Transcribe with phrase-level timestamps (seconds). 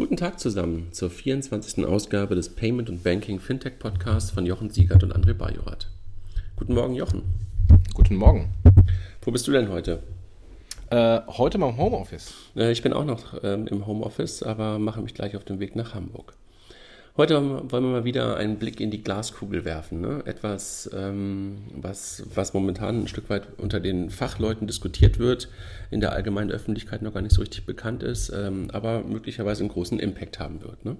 [0.00, 1.84] Guten Tag zusammen zur 24.
[1.84, 5.88] Ausgabe des Payment und Banking Fintech Podcasts von Jochen Siegert und André Bajorat.
[6.56, 7.20] Guten Morgen, Jochen.
[7.92, 8.48] Guten Morgen.
[9.20, 10.02] Wo bist du denn heute?
[10.88, 12.32] Äh, heute mal im Homeoffice.
[12.56, 15.76] Äh, ich bin auch noch ähm, im Homeoffice, aber mache mich gleich auf den Weg
[15.76, 16.32] nach Hamburg.
[17.16, 20.00] Heute wollen wir mal wieder einen Blick in die Glaskugel werfen.
[20.00, 20.22] Ne?
[20.26, 25.48] Etwas, ähm, was, was momentan ein Stück weit unter den Fachleuten diskutiert wird,
[25.90, 29.70] in der allgemeinen Öffentlichkeit noch gar nicht so richtig bekannt ist, ähm, aber möglicherweise einen
[29.70, 30.84] großen Impact haben wird.
[30.84, 30.96] Ne?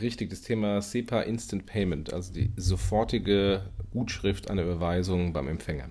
[0.00, 5.90] Richtig, das Thema SEPA Instant Payment, also die sofortige Gutschrift einer Überweisung beim Empfänger.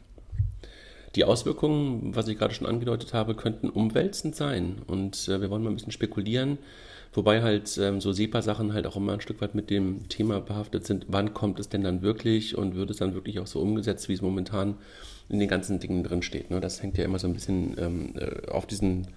[1.15, 4.77] Die Auswirkungen, was ich gerade schon angedeutet habe, könnten umwälzend sein.
[4.87, 6.57] Und äh, wir wollen mal ein bisschen spekulieren,
[7.13, 10.85] wobei halt ähm, so SEPA-Sachen halt auch immer ein Stück weit mit dem Thema behaftet
[10.85, 14.09] sind, wann kommt es denn dann wirklich und wird es dann wirklich auch so umgesetzt,
[14.09, 14.75] wie es momentan
[15.29, 16.49] in den ganzen Dingen drin steht.
[16.49, 16.59] Ne?
[16.59, 19.07] Das hängt ja immer so ein bisschen ähm, äh, auf diesen,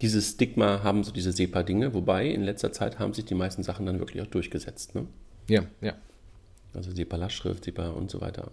[0.00, 3.86] dieses Stigma haben so diese SEPA-Dinge, wobei in letzter Zeit haben sich die meisten Sachen
[3.86, 4.94] dann wirklich auch durchgesetzt.
[4.94, 5.06] Ne?
[5.48, 5.94] Ja, ja.
[6.74, 8.50] Also SEPA-Lastschrift, SEPA und so weiter.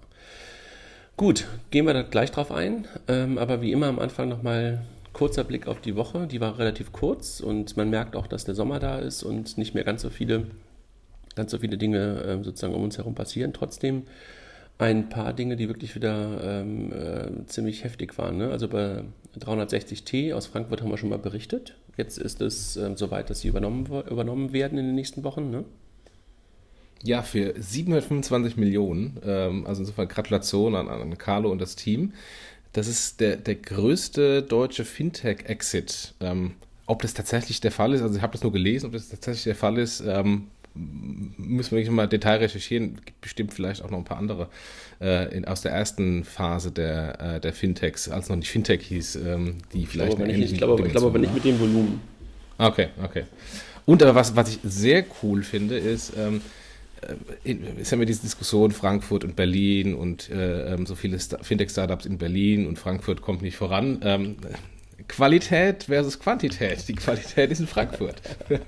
[1.16, 2.88] Gut, gehen wir da gleich drauf ein.
[3.08, 4.82] Ähm, aber wie immer am Anfang nochmal
[5.14, 6.28] kurzer Blick auf die Woche.
[6.28, 9.74] Die war relativ kurz und man merkt auch, dass der Sommer da ist und nicht
[9.74, 10.48] mehr ganz so viele,
[11.36, 13.54] ganz so viele Dinge äh, sozusagen um uns herum passieren.
[13.54, 14.04] Trotzdem
[14.80, 18.38] ein paar Dinge, die wirklich wieder ähm, äh, ziemlich heftig waren.
[18.38, 18.50] Ne?
[18.50, 19.04] Also bei
[19.38, 21.76] 360T aus Frankfurt haben wir schon mal berichtet.
[21.98, 25.50] Jetzt ist es äh, soweit, dass sie übernommen, übernommen werden in den nächsten Wochen.
[25.50, 25.66] Ne?
[27.04, 29.20] Ja, für 725 Millionen.
[29.24, 32.14] Ähm, also insofern Gratulation an, an Carlo und das Team.
[32.74, 36.14] Das ist der, der größte deutsche Fintech-Exit.
[36.22, 36.54] Ähm,
[36.86, 39.44] ob das tatsächlich der Fall ist, also ich habe das nur gelesen, ob das tatsächlich
[39.44, 42.96] der Fall ist, ähm, müssen wir wirklich mal Detail recherchieren.
[43.06, 44.50] Gibt bestimmt vielleicht auch noch ein paar andere
[45.02, 49.16] äh, in, aus der ersten Phase der, äh, der Fintechs, als noch nicht Fintech hieß,
[49.16, 50.12] ähm, die vielleicht.
[50.12, 52.02] Ich glaube, nicht, ich glaube, ich glaube aber nicht mit dem Volumen.
[52.58, 53.24] Okay, okay.
[53.86, 56.42] Und aber was, was ich sehr cool finde, ist, ähm,
[57.44, 62.18] ist ja immer diese Diskussion Frankfurt und Berlin und äh, ähm, so viele Fintech-Startups in
[62.18, 64.00] Berlin und Frankfurt kommt nicht voran.
[64.04, 64.36] Ähm,
[65.08, 66.88] Qualität versus Quantität.
[66.88, 68.22] Die Qualität ist in Frankfurt.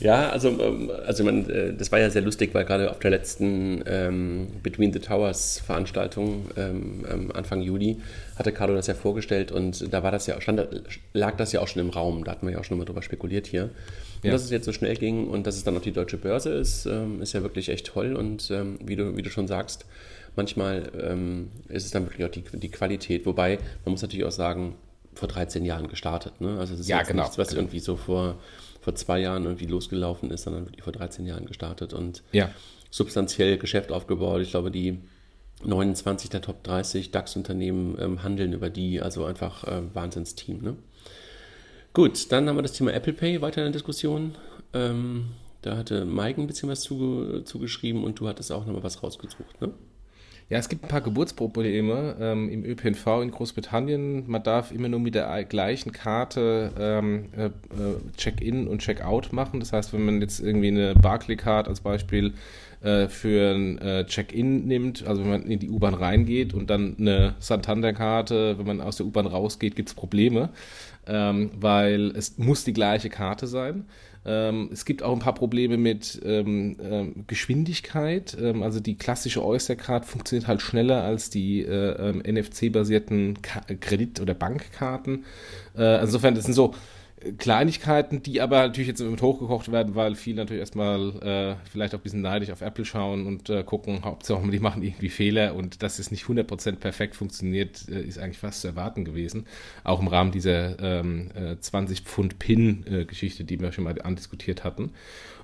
[0.00, 3.10] ja, also, ähm, also man, äh, das war ja sehr lustig, weil gerade auf der
[3.10, 7.98] letzten ähm, Between the Towers Veranstaltung ähm, ähm, Anfang Juli
[8.36, 10.66] hatte Carlo das ja vorgestellt und da war das ja, stand,
[11.12, 12.24] lag das ja auch schon im Raum.
[12.24, 13.70] Da hatten wir ja auch schon mal drüber spekuliert hier.
[14.22, 14.32] Und ja.
[14.32, 16.86] dass es jetzt so schnell ging und dass es dann auch die deutsche Börse ist,
[16.86, 18.14] ähm, ist ja wirklich echt toll.
[18.14, 19.84] Und ähm, wie, du, wie du schon sagst,
[20.36, 23.26] manchmal ähm, ist es dann wirklich auch die, die Qualität.
[23.26, 24.76] Wobei, man muss natürlich auch sagen,
[25.14, 26.40] vor 13 Jahren gestartet.
[26.40, 26.58] Ne?
[26.58, 27.62] Also es ist ja, jetzt genau, nichts, was genau.
[27.62, 28.38] irgendwie so vor,
[28.80, 32.50] vor zwei Jahren irgendwie losgelaufen ist, sondern wirklich vor 13 Jahren gestartet und ja.
[32.90, 34.40] substanziell Geschäft aufgebaut.
[34.42, 35.00] Ich glaube, die
[35.64, 40.62] 29 der Top 30 DAX-Unternehmen ähm, handeln über die, also einfach äh, Wahnsinnsteam.
[40.62, 40.76] Ne?
[41.94, 44.34] Gut, dann haben wir das Thema Apple Pay weiter in der Diskussion.
[44.72, 45.26] Ähm,
[45.60, 49.72] da hatte Mike ein bisschen was zugeschrieben und du hattest auch nochmal was rausgesucht, ne?
[50.48, 54.28] Ja, es gibt ein paar Geburtsprobleme ähm, im ÖPNV in Großbritannien.
[54.28, 57.50] Man darf immer nur mit der gleichen Karte ähm, äh, äh,
[58.18, 59.60] Check-in und Check-out machen.
[59.60, 62.34] Das heißt, wenn man jetzt irgendwie eine Barclaycard als Beispiel
[62.82, 66.96] äh, für ein äh, Check-in nimmt, also wenn man in die U-Bahn reingeht und dann
[66.98, 70.50] eine Santander-Karte, wenn man aus der U-Bahn rausgeht, gibt es Probleme,
[71.06, 73.86] ähm, weil es muss die gleiche Karte sein.
[74.24, 78.36] Ähm, es gibt auch ein paar Probleme mit ähm, ähm, Geschwindigkeit.
[78.40, 84.34] Ähm, also die klassische Oyster-Card funktioniert halt schneller als die äh, ähm, NFC-basierten Kredit- oder
[84.34, 85.24] Bankkarten.
[85.76, 86.74] Äh, insofern, das sind so
[87.38, 91.98] Kleinigkeiten, die aber natürlich jetzt mit hochgekocht werden, weil viele natürlich erstmal äh, vielleicht auch
[91.98, 95.82] ein bisschen neidisch auf Apple schauen und äh, gucken, Hauptsache die machen irgendwie Fehler und
[95.82, 99.46] dass es nicht 100% perfekt funktioniert, äh, ist eigentlich fast zu erwarten gewesen.
[99.84, 104.92] Auch im Rahmen dieser ähm, 20 äh, Pfund Pin-Geschichte, die wir schon mal andiskutiert hatten.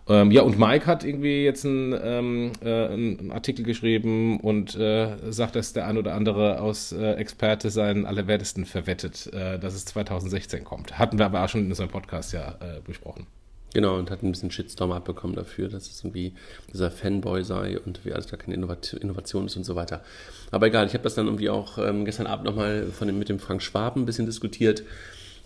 [0.09, 5.17] Ähm, ja, und Mike hat irgendwie jetzt einen, ähm, äh, einen Artikel geschrieben und äh,
[5.31, 9.85] sagt, dass der ein oder andere aus äh, Experte seinen Allerwertesten verwettet, äh, dass es
[9.85, 10.99] 2016 kommt.
[10.99, 13.27] Hatten wir aber auch schon in unserem Podcast ja äh, besprochen.
[13.75, 16.33] Genau, und hat ein bisschen Shitstorm abbekommen dafür, dass es irgendwie
[16.73, 20.03] dieser Fanboy sei und wie alles gar keine Innovation ist und so weiter.
[20.51, 23.29] Aber egal, ich habe das dann irgendwie auch ähm, gestern Abend nochmal von dem, mit
[23.29, 24.85] dem Frank Schwaben ein bisschen diskutiert,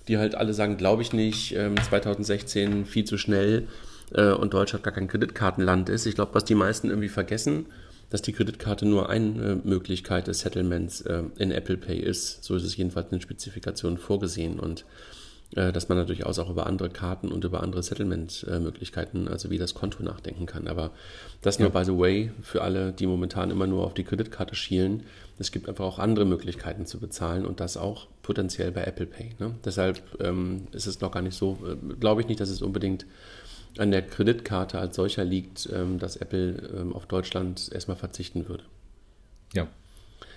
[0.06, 3.66] die halt alle sagen, glaube ich nicht, ähm, 2016 viel zu schnell
[4.14, 6.06] äh, und Deutschland gar kein Kreditkartenland ist.
[6.06, 7.66] Ich glaube, was die meisten irgendwie vergessen,
[8.10, 12.44] dass die Kreditkarte nur eine Möglichkeit des Settlements äh, in Apple Pay ist.
[12.44, 14.60] So ist es jedenfalls in den Spezifikationen vorgesehen.
[14.60, 14.84] Und
[15.54, 19.74] äh, dass man durchaus auch über andere Karten und über andere Settlement-Möglichkeiten, also wie das
[19.74, 20.66] Konto nachdenken kann.
[20.66, 20.92] Aber
[21.42, 25.04] das nur, by the way, für alle, die momentan immer nur auf die Kreditkarte schielen.
[25.38, 29.32] Es gibt einfach auch andere Möglichkeiten zu bezahlen und das auch potenziell bei Apple Pay.
[29.38, 29.54] Ne?
[29.64, 33.06] Deshalb ähm, ist es noch gar nicht so, äh, glaube ich nicht, dass es unbedingt
[33.78, 38.64] an der Kreditkarte als solcher liegt, ähm, dass Apple ähm, auf Deutschland erstmal verzichten würde.
[39.54, 39.68] Ja.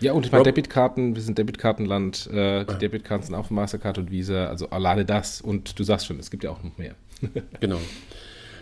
[0.01, 2.77] Ja, und ich meine, Debitkarten, wir sind Debitkartenland, äh, die ah.
[2.77, 6.43] Debitkarten sind auch Mastercard und Visa, also alleine das und du sagst schon, es gibt
[6.43, 6.95] ja auch noch mehr.
[7.61, 7.79] genau.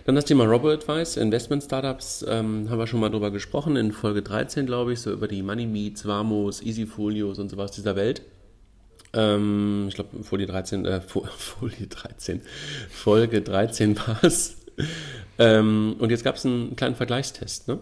[0.05, 4.65] Dann das Thema Robo-Advice, Investment-Startups, ähm, haben wir schon mal drüber gesprochen, in Folge 13,
[4.65, 8.21] glaube ich, so über die Money Meets, Vamos, Easyfolios und sowas dieser Welt.
[9.13, 12.41] Ähm, ich glaube, Folie 13, äh, Folie 13,
[12.89, 14.57] Folge 13 war es.
[15.39, 17.79] Ähm, und jetzt gab es einen kleinen Vergleichstest, ne?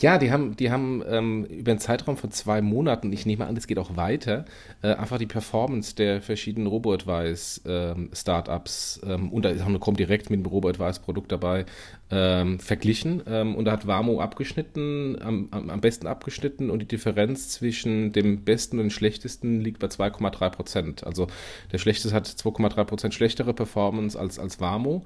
[0.00, 3.56] Ja, die haben, die haben ähm, über einen Zeitraum von zwei Monaten, ich nehme an,
[3.56, 4.44] das geht auch weiter,
[4.80, 10.46] äh, einfach die Performance der verschiedenen Robo-Advice-Startups, ähm, ähm, und da ist Comdirect mit dem
[10.46, 11.66] Robo-Advice-Produkt dabei,
[12.10, 13.22] ähm, verglichen.
[13.26, 18.44] Ähm, und da hat Wamo abgeschnitten, am, am, besten abgeschnitten und die Differenz zwischen dem
[18.44, 21.04] besten und dem schlechtesten liegt bei 2,3 Prozent.
[21.04, 21.26] Also
[21.72, 25.04] der schlechteste hat 2,3 Prozent schlechtere Performance als, als Wamo.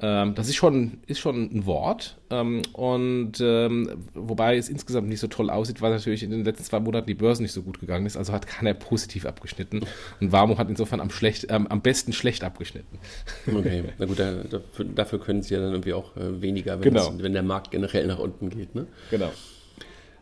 [0.00, 2.18] Ähm, das ist schon, ist schon ein Wort.
[2.30, 6.64] Ähm, und ähm, wobei es insgesamt nicht so toll aussieht, weil natürlich in den letzten
[6.64, 8.16] zwei Monaten die Börse nicht so gut gegangen ist.
[8.16, 9.84] Also hat keiner positiv abgeschnitten.
[10.20, 12.98] Und Wamo hat insofern am, schlecht, ähm, am besten schlecht abgeschnitten.
[13.46, 17.10] Okay, na gut, dafür, dafür können sie ja dann irgendwie auch äh, weniger, wenn, genau.
[17.10, 18.76] das, wenn der Markt generell nach unten geht.
[18.76, 18.86] Ne?
[19.10, 19.32] Genau.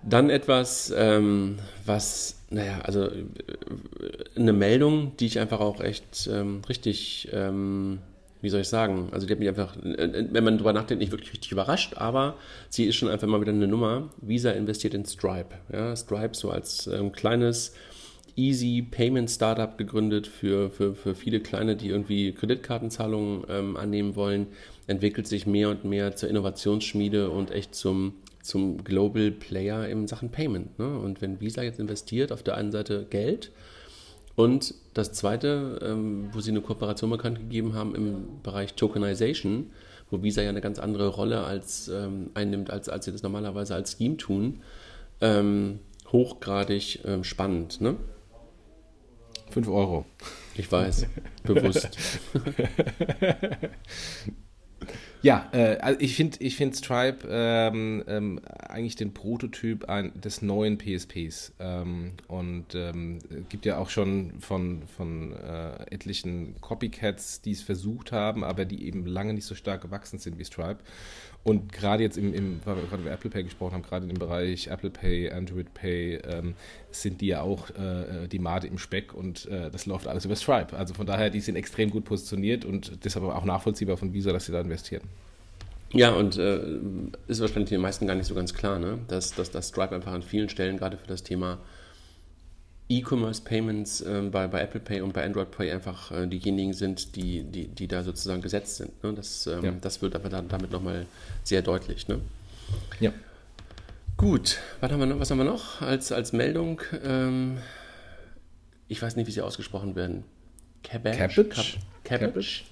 [0.02, 3.20] Dann etwas, ähm, was, naja, also äh,
[4.34, 7.98] eine Meldung, die ich einfach auch echt ähm, richtig, ähm,
[8.40, 11.12] wie soll ich sagen, also die hat mich einfach, äh, wenn man drüber nachdenkt, nicht
[11.12, 12.36] wirklich richtig überrascht, aber
[12.69, 14.10] sie ist schon einfach mal wieder eine Nummer.
[14.20, 15.54] Visa investiert in Stripe.
[15.72, 17.74] Ja, Stripe so als ähm, kleines
[18.34, 24.48] Easy Payment Startup gegründet für, für, für viele Kleine, die irgendwie Kreditkartenzahlungen ähm, annehmen wollen,
[24.87, 30.31] entwickelt sich mehr und mehr zur Innovationsschmiede und echt zum, zum Global Player in Sachen
[30.31, 30.79] Payment.
[30.79, 30.99] Ne?
[30.99, 33.52] Und wenn Visa jetzt investiert, auf der einen Seite Geld
[34.34, 39.70] und das zweite, ähm, wo sie eine Kooperation bekannt gegeben haben im Bereich Tokenization,
[40.11, 43.75] wo Visa ja eine ganz andere Rolle als, ähm, einnimmt, als, als sie das normalerweise
[43.75, 44.61] als Scheme tun,
[45.20, 45.79] ähm,
[46.11, 47.81] hochgradig ähm, spannend.
[47.81, 47.96] Ne?
[49.50, 50.06] 5 Euro.
[50.55, 51.06] Ich weiß,
[51.44, 51.90] bewusst.
[55.22, 60.42] Ja, äh, also ich finde ich find Stripe ähm, ähm, eigentlich den Prototyp ein, des
[60.42, 61.52] neuen PSPs.
[61.60, 68.10] Ähm, und ähm, gibt ja auch schon von, von äh, etlichen Copycats, die es versucht
[68.10, 70.80] haben, aber die eben lange nicht so stark gewachsen sind wie Stripe.
[71.44, 74.14] Und gerade jetzt im, im, weil wir gerade über Apple Pay gesprochen haben, gerade im
[74.14, 76.54] Bereich Apple Pay, Android Pay, ähm,
[76.92, 80.36] sind die ja auch äh, die Made im Speck und äh, das läuft alles über
[80.36, 80.76] Stripe.
[80.76, 84.46] Also von daher, die sind extrem gut positioniert und deshalb auch nachvollziehbar von Visa, dass
[84.46, 85.02] sie da investieren.
[85.92, 86.60] Ja, und äh,
[87.26, 88.98] ist wahrscheinlich den meisten gar nicht so ganz klar, ne?
[89.08, 91.58] dass, dass das Stripe einfach an vielen Stellen gerade für das Thema
[92.98, 97.42] E-Commerce-Payments äh, bei, bei Apple Pay und bei Android Pay einfach äh, diejenigen sind, die,
[97.42, 99.02] die, die da sozusagen gesetzt sind.
[99.02, 99.12] Ne?
[99.14, 99.72] Das, ähm, ja.
[99.80, 101.06] das wird aber dann damit nochmal
[101.44, 102.08] sehr deutlich.
[102.08, 102.20] Ne?
[103.00, 103.12] Ja.
[104.16, 106.80] Gut, was haben wir noch, was haben wir noch als, als Meldung?
[107.04, 107.58] Ähm,
[108.88, 110.24] ich weiß nicht, wie sie ausgesprochen werden.
[110.82, 111.16] Cabbage?
[111.16, 111.78] Cabbage?
[112.04, 112.64] Cabbage.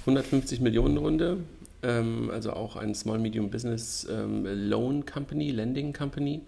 [0.00, 1.38] 150 Millionen Runde,
[1.82, 6.42] ähm, also auch ein Small Medium Business ähm, Loan Company, Lending Company.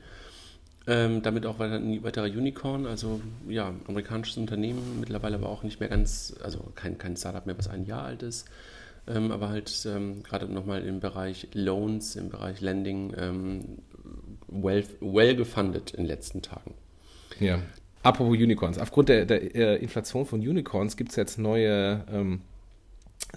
[0.88, 5.81] Ähm, damit auch weiter, ein weiterer Unicorn, also ja, amerikanisches Unternehmen, mittlerweile aber auch nicht
[5.81, 8.47] mehr ganz, also kein, kein Startup mehr, was ein Jahr alt ist,
[9.09, 13.78] ähm, aber halt ähm, gerade nochmal im Bereich Loans, im Bereich Lending ähm,
[14.47, 16.75] well, well gefundet in den letzten Tagen.
[17.40, 17.59] Ja.
[18.02, 18.78] Apropos Unicorns.
[18.78, 22.43] Aufgrund der, der äh, Inflation von Unicorns gibt es jetzt neue ähm,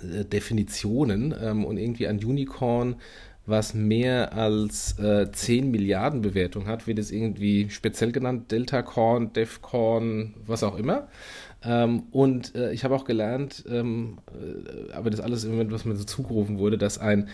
[0.01, 2.98] äh, Definitionen ähm, und irgendwie ein Unicorn
[3.50, 9.34] was mehr als äh, 10 Milliarden Bewertung hat, wird es irgendwie speziell genannt, Delta Corn,
[9.34, 11.08] Defcorn, was auch immer.
[11.63, 15.86] Ähm, und äh, ich habe auch gelernt, ähm, äh, aber das alles im Moment, was
[15.86, 17.27] mir so zugerufen wurde, dass ein,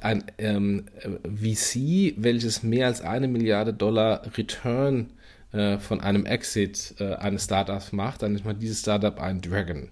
[0.00, 0.84] ein ähm,
[1.24, 5.10] VC, welches mehr als eine Milliarde Dollar Return
[5.52, 9.88] äh, von einem Exit äh, eines Startups macht, dann ist mal dieses Startup ein Dragon.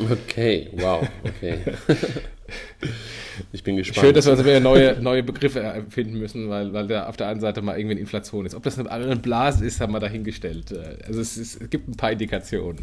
[0.00, 1.58] Okay, wow, okay.
[3.52, 4.06] ich bin gespannt.
[4.06, 7.40] Schön, dass wir also neue, neue Begriffe erfinden müssen, weil, weil da auf der einen
[7.40, 8.54] Seite mal irgendwie eine Inflation ist.
[8.54, 10.72] Ob das eine Blase ist, haben wir dahingestellt.
[11.06, 12.80] Also es, ist, es gibt ein paar Indikationen.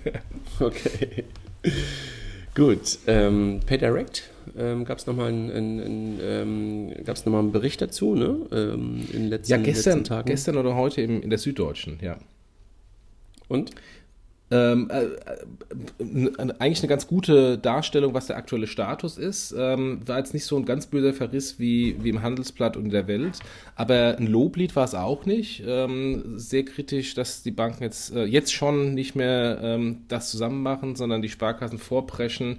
[0.60, 1.24] okay.
[2.54, 2.98] Gut.
[3.06, 8.36] Ähm, PayDirect ähm, gab es nochmal einen, einen, ähm, noch einen Bericht dazu, ne?
[8.52, 10.28] Ähm, in letzten, ja, gestern, letzten Tagen.
[10.28, 12.18] gestern oder heute im, in der Süddeutschen, ja.
[13.48, 13.70] Und?
[14.50, 19.54] Ähm, äh, äh, eigentlich eine ganz gute Darstellung, was der aktuelle Status ist.
[19.56, 22.90] Ähm, war jetzt nicht so ein ganz böser Verriss wie, wie im Handelsblatt und in
[22.90, 23.38] der Welt,
[23.76, 25.62] aber ein Loblied war es auch nicht.
[25.66, 30.62] Ähm, sehr kritisch, dass die Banken jetzt, äh, jetzt schon nicht mehr ähm, das zusammen
[30.62, 32.58] machen, sondern die Sparkassen vorpreschen,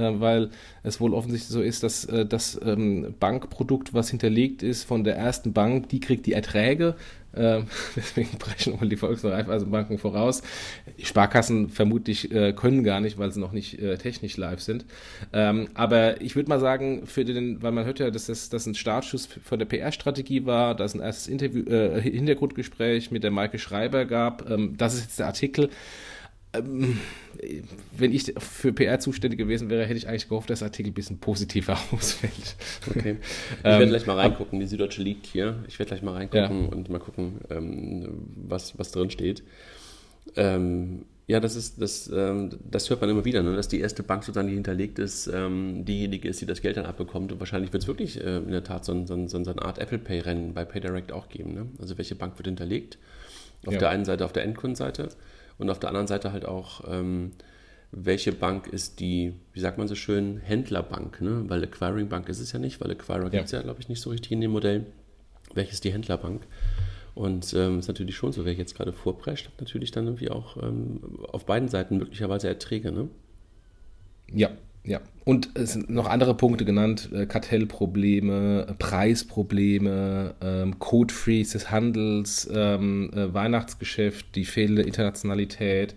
[0.00, 0.50] weil
[0.82, 5.16] es wohl offensichtlich so ist, dass äh, das ähm, Bankprodukt, was hinterlegt ist von der
[5.16, 6.96] ersten Bank, die kriegt die Erträge
[7.34, 10.42] ähm, deswegen brechen wohl die Volks- und Raiffeisenbanken voraus.
[10.98, 14.84] Die Sparkassen vermutlich äh, können gar nicht, weil sie noch nicht äh, technisch live sind.
[15.32, 18.66] Ähm, aber ich würde mal sagen, für den, weil man hört ja, dass das, das
[18.66, 23.58] ein Startschuss von der PR-Strategie war, dass ein erstes Interview, äh, Hintergrundgespräch mit der Maike
[23.58, 24.44] Schreiber gab.
[24.76, 25.70] Das ist jetzt der Artikel.
[26.54, 27.00] Ähm,
[27.96, 30.94] wenn ich für PR zuständig gewesen wäre, hätte ich eigentlich gehofft, dass der Artikel ein
[30.94, 32.56] bisschen positiver ausfällt.
[32.88, 33.16] Okay.
[33.58, 34.60] Ich werde ähm, gleich mal reingucken.
[34.60, 35.62] Die Süddeutsche liegt hier.
[35.68, 36.68] Ich werde gleich mal reingucken ja.
[36.68, 39.42] und mal gucken, ähm, was, was drin steht.
[40.34, 43.56] Ja, das ist, das, das hört man immer wieder, ne?
[43.56, 47.32] dass die erste Bank sozusagen, die hinterlegt ist, diejenige ist, die das Geld dann abbekommt.
[47.32, 49.62] Und wahrscheinlich wird es wirklich äh, in der Tat so, ein, so, ein, so eine
[49.62, 51.54] Art Apple Pay-Rennen bei PayDirect auch geben.
[51.54, 51.66] Ne?
[51.80, 52.98] Also welche Bank wird hinterlegt?
[53.66, 53.80] Auf ja.
[53.80, 55.08] der einen Seite, auf der Endkundenseite
[55.58, 57.32] und auf der anderen Seite halt auch, ähm,
[57.92, 61.44] welche Bank ist die, wie sagt man so schön, Händlerbank, ne?
[61.48, 63.28] weil Acquiring Bank ist es ja nicht, weil Acquirer ja.
[63.28, 64.86] gibt es ja, glaube ich, nicht so richtig in dem Modell.
[65.54, 66.42] Welches ist die Händlerbank?
[67.14, 70.56] Und ähm, ist natürlich schon so, wer jetzt gerade vorprescht, hat natürlich dann irgendwie auch
[70.56, 73.08] ähm, auf beiden Seiten möglicherweise Erträge, ne?
[74.32, 74.50] Ja,
[74.84, 81.70] ja, und es sind noch andere Punkte genannt: äh, Kartellprobleme, Preisprobleme, ähm, Code Freeze des
[81.70, 85.94] Handels, ähm, äh, Weihnachtsgeschäft, die fehlende Internationalität.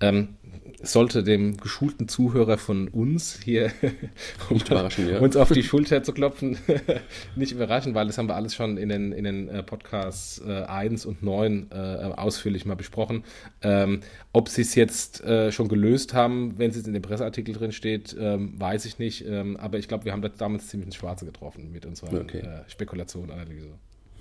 [0.00, 0.36] Ähm,
[0.82, 3.72] sollte dem geschulten Zuhörer von uns hier,
[4.50, 5.18] um ja.
[5.20, 6.58] uns auf die Schulter zu klopfen,
[7.36, 10.64] nicht überraschen, weil das haben wir alles schon in den, in den äh, Podcasts äh,
[10.64, 13.24] 1 und 9 äh, ausführlich mal besprochen.
[13.62, 14.00] Ähm,
[14.32, 17.72] ob sie es jetzt äh, schon gelöst haben, wenn es jetzt in dem Presseartikel drin
[17.72, 19.26] steht, ähm, weiß ich nicht.
[19.26, 22.40] Ähm, aber ich glaube, wir haben das damals ziemlich ins Schwarze getroffen mit unserer okay.
[22.40, 23.68] Äh, Spekulation, Analyse.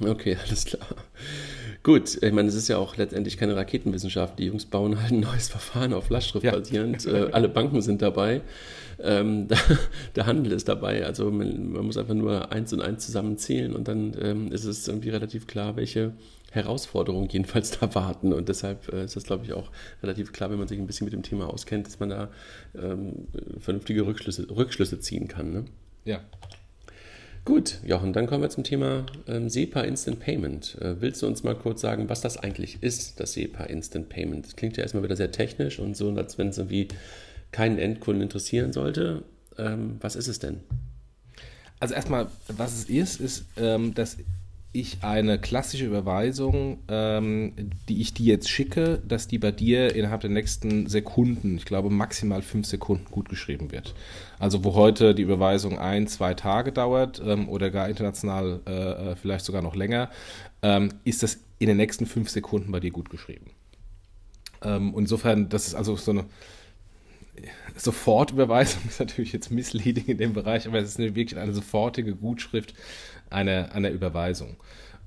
[0.06, 0.88] Okay, alles klar.
[1.84, 4.38] Gut, ich meine, es ist ja auch letztendlich keine Raketenwissenschaft.
[4.38, 6.52] Die Jungs bauen halt ein neues Verfahren auf Lastschrift ja.
[6.52, 7.08] basierend.
[7.08, 8.42] Äh, alle Banken sind dabei.
[9.02, 9.58] Ähm, da,
[10.16, 11.04] der Handel ist dabei.
[11.06, 14.88] Also man, man, muss einfach nur eins und eins zusammenzählen und dann ähm, ist es
[14.88, 16.14] irgendwie relativ klar, welche
[16.52, 18.32] Herausforderungen jedenfalls da warten.
[18.32, 19.72] Und deshalb äh, ist das, glaube ich, auch
[20.04, 22.30] relativ klar, wenn man sich ein bisschen mit dem Thema auskennt, dass man da
[22.76, 23.28] ähm,
[23.60, 25.52] vernünftige Rückschlüsse, Rückschlüsse ziehen kann.
[25.52, 25.66] Ne?
[26.06, 26.22] Ja,
[27.44, 30.78] Gut, Jochen, dann kommen wir zum Thema ähm, SEPA Instant Payment.
[30.80, 34.46] Äh, willst du uns mal kurz sagen, was das eigentlich ist, das SEPA Instant Payment?
[34.46, 36.90] Das klingt ja erstmal wieder sehr technisch und so, als wenn es irgendwie
[37.52, 39.24] keinen Endkunden interessieren sollte.
[39.58, 40.60] Ähm, was ist es denn?
[41.80, 44.18] Also erstmal, was es ist, ist, ähm, dass
[44.74, 50.22] ich eine klassische Überweisung, ähm, die ich dir jetzt schicke, dass die bei dir innerhalb
[50.22, 53.94] der nächsten Sekunden, ich glaube maximal fünf Sekunden gut geschrieben wird.
[54.40, 58.72] Also wo heute die Überweisung ein, zwei Tage dauert ähm, oder gar international äh,
[59.12, 60.10] äh vielleicht sogar noch länger,
[60.62, 63.52] ähm, ist das in den nächsten fünf Sekunden bei dir gut geschrieben.
[64.64, 66.26] Ähm, insofern, das ist also so eine
[67.76, 72.16] Sofortüberweisung ist natürlich jetzt misleading in dem Bereich, aber es ist eine, wirklich eine sofortige
[72.16, 72.74] Gutschrift
[73.32, 74.58] einer, einer Überweisung.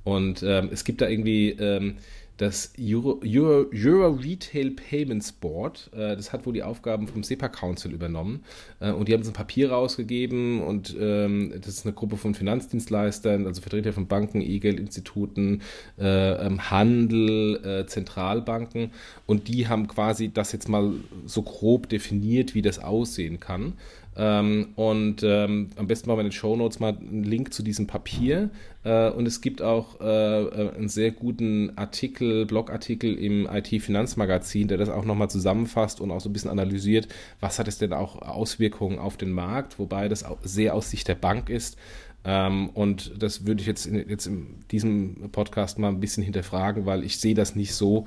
[0.05, 1.97] Und ähm, es gibt da irgendwie ähm,
[2.37, 7.49] das Euro, Euro, Euro, Retail Payments Board, äh, das hat wohl die Aufgaben vom SEPA
[7.49, 8.43] Council übernommen.
[8.81, 12.35] Äh, und die haben so ein Papier rausgegeben und ähm, das ist eine Gruppe von
[12.35, 15.63] Finanzdienstleistern, also Vertreter von Banken, E-Geldinstituten,
[15.99, 18.91] äh, ähm, Handel, äh, Zentralbanken.
[19.27, 20.93] Und die haben quasi das jetzt mal
[21.27, 23.75] so grob definiert, wie das aussehen kann.
[24.17, 27.63] Ähm, und ähm, am besten machen wir in den Show Notes mal einen Link zu
[27.63, 28.51] diesem Papier.
[28.85, 34.79] Äh, und es gibt auch äh, äh einen sehr guten Artikel, Blogartikel im IT-Finanzmagazin, der
[34.79, 37.09] das auch nochmal zusammenfasst und auch so ein bisschen analysiert,
[37.41, 41.17] was hat es denn auch Auswirkungen auf den Markt, wobei das sehr aus Sicht der
[41.17, 41.77] Bank ist.
[42.25, 46.87] Ähm, und das würde ich jetzt in, jetzt in diesem Podcast mal ein bisschen hinterfragen,
[46.87, 48.07] weil ich sehe das nicht so.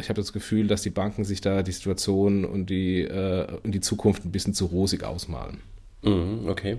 [0.00, 3.72] Ich habe das Gefühl, dass die Banken sich da die Situation und die, äh, und
[3.72, 5.58] die Zukunft ein bisschen zu rosig ausmalen.
[6.02, 6.78] Mhm, okay.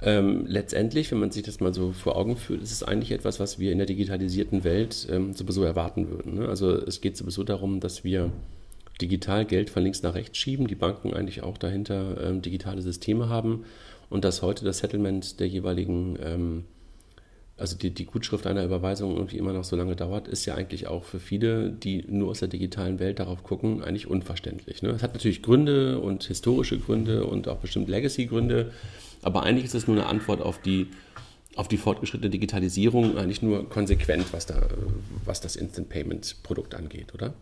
[0.00, 3.40] Ähm, letztendlich, wenn man sich das mal so vor Augen führt, ist es eigentlich etwas,
[3.40, 6.34] was wir in der digitalisierten Welt ähm, sowieso erwarten würden.
[6.34, 6.48] Ne?
[6.48, 8.30] Also es geht sowieso darum, dass wir
[9.00, 13.28] digital Geld von links nach rechts schieben, die Banken eigentlich auch dahinter ähm, digitale Systeme
[13.28, 13.64] haben
[14.10, 16.64] und dass heute das Settlement der jeweiligen, ähm,
[17.56, 20.86] also die, die Gutschrift einer Überweisung irgendwie immer noch so lange dauert, ist ja eigentlich
[20.86, 24.82] auch für viele, die nur aus der digitalen Welt darauf gucken, eigentlich unverständlich.
[24.82, 24.90] Ne?
[24.90, 28.72] Es hat natürlich Gründe und historische Gründe und auch bestimmt Legacy-Gründe,
[29.22, 30.88] aber eigentlich ist es nur eine Antwort auf die
[31.56, 34.68] auf die fortgeschrittene Digitalisierung eigentlich nur konsequent, was, da,
[35.24, 37.32] was das Instant Payment Produkt angeht, oder?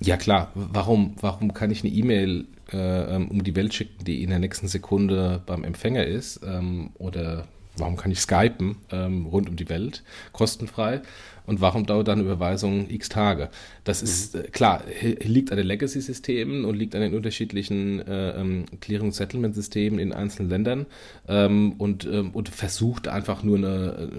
[0.00, 4.22] Ja klar, warum, warum kann ich eine E-Mail äh, ähm, um die Welt schicken, die
[4.22, 6.40] in der nächsten Sekunde beim Empfänger ist?
[6.44, 11.00] Ähm, oder warum kann ich skypen ähm, rund um die Welt kostenfrei?
[11.48, 13.48] Und warum dauert dann Überweisung x Tage?
[13.84, 14.42] Das ist mhm.
[14.42, 14.82] äh, klar,
[15.22, 20.84] liegt an den Legacy-Systemen und liegt an den unterschiedlichen äh, ähm, Clearing-Settlement-Systemen in einzelnen Ländern
[21.26, 24.10] ähm, und, ähm, und versucht einfach nur eine,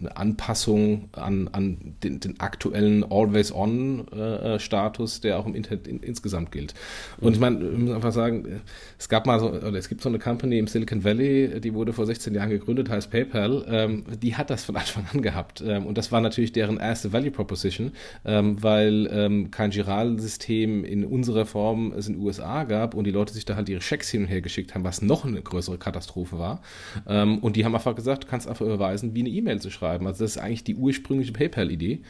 [0.00, 6.52] eine Anpassung an, an den, den aktuellen Always-On-Status, äh, der auch im Internet in, insgesamt
[6.52, 6.72] gilt.
[7.20, 8.62] Und ich meine, ich muss einfach sagen,
[8.98, 11.92] es gab mal so, oder es gibt so eine Company im Silicon Valley, die wurde
[11.92, 15.62] vor 16 Jahren gegründet, heißt PayPal, ähm, die hat das von Anfang an gehabt.
[15.66, 17.92] Ähm, und das war natürlich deren erste Value Proposition,
[18.24, 23.10] ähm, weil ähm, kein Giralsystem in unserer Form es in den USA gab und die
[23.10, 25.78] Leute sich da halt ihre Schecks hin und her geschickt haben, was noch eine größere
[25.78, 26.62] Katastrophe war.
[27.06, 30.06] Ähm, und die haben einfach gesagt, du kannst einfach überweisen, wie eine E-Mail zu schreiben.
[30.06, 32.00] Also das ist eigentlich die ursprüngliche PayPal-Idee.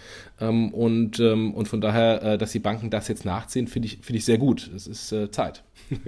[0.41, 3.99] Ähm, und, ähm, und von daher, äh, dass die Banken das jetzt nachziehen, finde ich,
[4.03, 4.71] finde ich sehr gut.
[4.75, 5.63] Es ist äh, Zeit.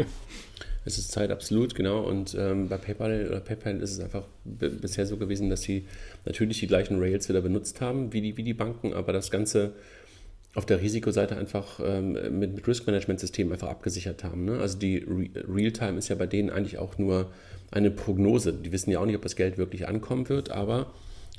[0.85, 2.01] Es ist Zeit, absolut, genau.
[2.01, 5.87] Und ähm, bei PayPal oder PayPal ist es einfach bisher so gewesen, dass sie
[6.25, 9.75] natürlich die gleichen Rails wieder benutzt haben wie die, wie die Banken, aber das Ganze
[10.55, 14.45] auf der Risikoseite einfach ähm, mit, mit Risk-Management-Systemen einfach abgesichert haben.
[14.45, 14.59] Ne?
[14.59, 17.31] Also die Re Realtime ist ja bei denen eigentlich auch nur
[17.71, 18.53] eine Prognose.
[18.53, 20.93] Die wissen ja auch nicht, ob das Geld wirklich ankommen wird, aber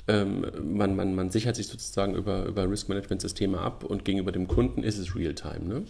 [0.08, 4.82] ähm, man, man, man sichert sich sozusagen über, über Risk-Management-Systeme ab und gegenüber dem Kunden
[4.82, 5.64] ist es Realtime.
[5.66, 5.82] Ne?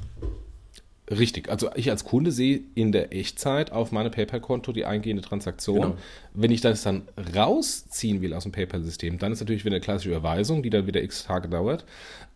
[1.18, 5.80] Richtig, also ich als Kunde sehe in der Echtzeit auf meinem PayPal-Konto die eingehende Transaktion.
[5.80, 5.96] Genau.
[6.32, 7.02] Wenn ich das dann
[7.34, 11.02] rausziehen will aus dem PayPal-System, dann ist natürlich wieder eine klassische Überweisung, die dann wieder
[11.02, 11.84] x Tage dauert.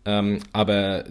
[0.04, 1.04] Ähm, aber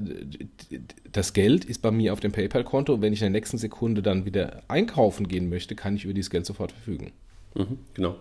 [1.11, 4.01] das Geld ist bei mir auf dem PayPal-Konto und wenn ich in der nächsten Sekunde
[4.01, 7.13] dann wieder einkaufen gehen möchte, kann ich über dieses Geld sofort verfügen.
[7.55, 8.15] Mhm, genau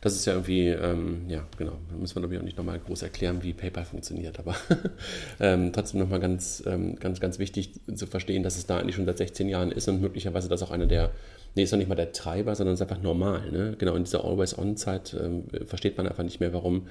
[0.00, 2.78] das ist ja irgendwie, ähm, ja, genau, da müssen wir, glaube ich, auch nicht nochmal
[2.78, 4.54] groß erklären, wie PayPal funktioniert, aber
[5.40, 9.06] ähm, trotzdem nochmal ganz, ähm, ganz, ganz wichtig zu verstehen, dass es da eigentlich schon
[9.06, 11.10] seit 16 Jahren ist und möglicherweise das auch einer der,
[11.56, 13.74] nee, ist doch nicht mal der Treiber, sondern ist einfach normal, ne?
[13.78, 16.86] Genau, in dieser Always-On-Zeit ähm, versteht man einfach nicht mehr, warum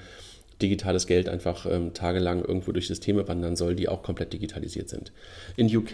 [0.60, 5.12] digitales Geld einfach ähm, tagelang irgendwo durch Systeme wandern soll, die auch komplett digitalisiert sind.
[5.56, 5.92] In UK,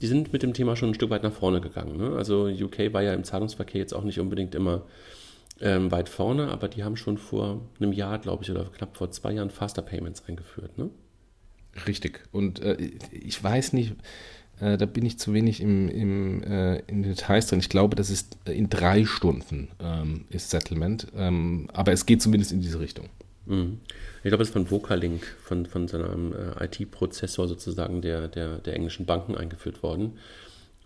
[0.00, 1.98] die sind mit dem Thema schon ein Stück weit nach vorne gegangen.
[1.98, 2.16] Ne?
[2.16, 4.82] Also UK war ja im Zahlungsverkehr jetzt auch nicht unbedingt immer
[5.60, 9.10] ähm, weit vorne, aber die haben schon vor einem Jahr, glaube ich, oder knapp vor
[9.10, 10.76] zwei Jahren Faster Payments eingeführt.
[10.78, 10.90] Ne?
[11.86, 12.20] Richtig.
[12.32, 12.76] Und äh,
[13.10, 13.94] ich weiß nicht,
[14.60, 17.60] äh, da bin ich zu wenig im, im, äh, in Details drin.
[17.60, 22.22] Ich glaube, das ist äh, in drei Stunden ähm, ist Settlement, ähm, aber es geht
[22.22, 23.08] zumindest in diese Richtung.
[23.46, 23.80] Mhm.
[24.22, 28.58] Ich glaube, es ist von Vocalink, von, von so einem äh, IT-Prozessor sozusagen der, der,
[28.58, 30.18] der englischen Banken eingeführt worden.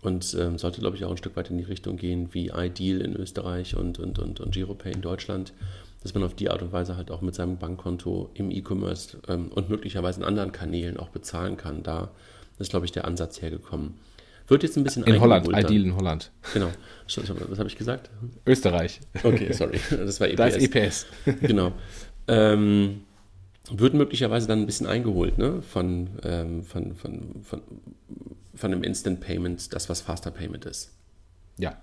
[0.01, 3.01] Und ähm, sollte, glaube ich, auch ein Stück weit in die Richtung gehen wie iDeal
[3.01, 5.53] in Österreich und, und, und, und GiroPay in Deutschland,
[6.01, 9.49] dass man auf die Art und Weise halt auch mit seinem Bankkonto im E-Commerce ähm,
[9.49, 11.83] und möglicherweise in anderen Kanälen auch bezahlen kann.
[11.83, 12.09] Da
[12.57, 13.93] ist, glaube ich, der Ansatz hergekommen.
[14.47, 16.31] Wird jetzt ein bisschen In Holland, iDeal in Holland.
[16.53, 16.69] Genau.
[17.05, 18.09] Was habe ich gesagt?
[18.45, 18.99] Österreich.
[19.23, 19.79] Okay, sorry.
[19.91, 20.37] Das war EPS.
[20.37, 21.05] Da ist EPS.
[21.41, 21.71] genau.
[22.27, 23.01] Ähm,
[23.79, 25.61] wird möglicherweise dann ein bisschen eingeholt ne?
[25.61, 27.61] von, ähm, von, von, von,
[28.53, 30.91] von einem Instant Payment, das was Faster Payment ist.
[31.57, 31.81] Ja.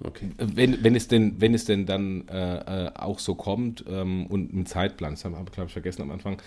[0.00, 0.30] Okay.
[0.36, 4.52] Wenn, wenn, es denn, wenn es denn dann äh, äh auch so kommt ähm, und
[4.52, 6.40] ein Zeitplan, das haben wir, glaube ich, vergessen am Anfang,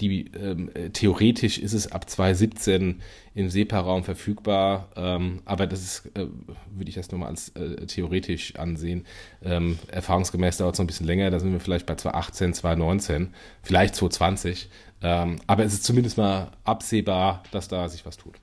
[0.00, 3.00] die, ähm, äh, theoretisch ist es ab 2017
[3.34, 6.26] im SEPA-Raum verfügbar, ähm, aber das ist, äh,
[6.70, 9.06] würde ich das nur mal als äh, theoretisch ansehen.
[9.42, 13.34] Ähm, erfahrungsgemäß dauert es noch ein bisschen länger, da sind wir vielleicht bei 2018, 2019,
[13.62, 14.70] vielleicht 2020,
[15.02, 18.40] ähm, aber es ist zumindest mal absehbar, dass da sich was tut.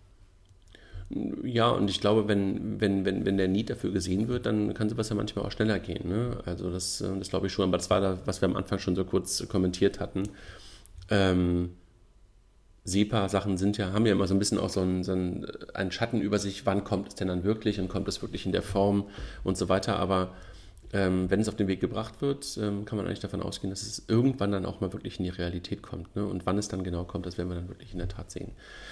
[1.10, 4.90] Ja, und ich glaube, wenn, wenn, wenn, wenn der Need dafür gesehen wird, dann kann
[4.90, 6.10] sowas ja manchmal auch schneller gehen.
[6.10, 6.38] Ne?
[6.46, 8.80] Also das, äh, das glaube ich schon, aber das war da, was wir am Anfang
[8.80, 10.24] schon so kurz kommentiert hatten.
[11.10, 11.72] Ähm,
[12.86, 16.22] SEPA-Sachen sind ja, haben ja immer so ein bisschen auch so einen, so einen Schatten
[16.22, 19.06] über sich, wann kommt es denn dann wirklich und kommt es wirklich in der Form
[19.44, 19.98] und so weiter.
[19.98, 20.34] Aber
[20.94, 23.84] ähm, wenn es auf den Weg gebracht wird, ähm, kann man eigentlich davon ausgehen, dass
[23.84, 26.16] es irgendwann dann auch mal wirklich in die Realität kommt.
[26.16, 26.26] Ne?
[26.26, 28.52] Und wann es dann genau kommt, das werden wir dann wirklich in der Tat sehen.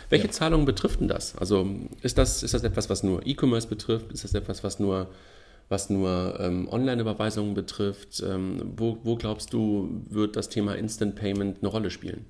[0.10, 0.32] Welche ja.
[0.32, 1.36] Zahlungen betrifft denn das?
[1.38, 1.68] Also
[2.02, 4.12] ist das, ist das etwas, was nur E-Commerce betrifft?
[4.12, 5.10] Ist das etwas, was nur,
[5.70, 8.24] was nur ähm, Online-Überweisungen betrifft?
[8.26, 12.26] Ähm, wo, wo glaubst du, wird das Thema Instant Payment eine Rolle spielen?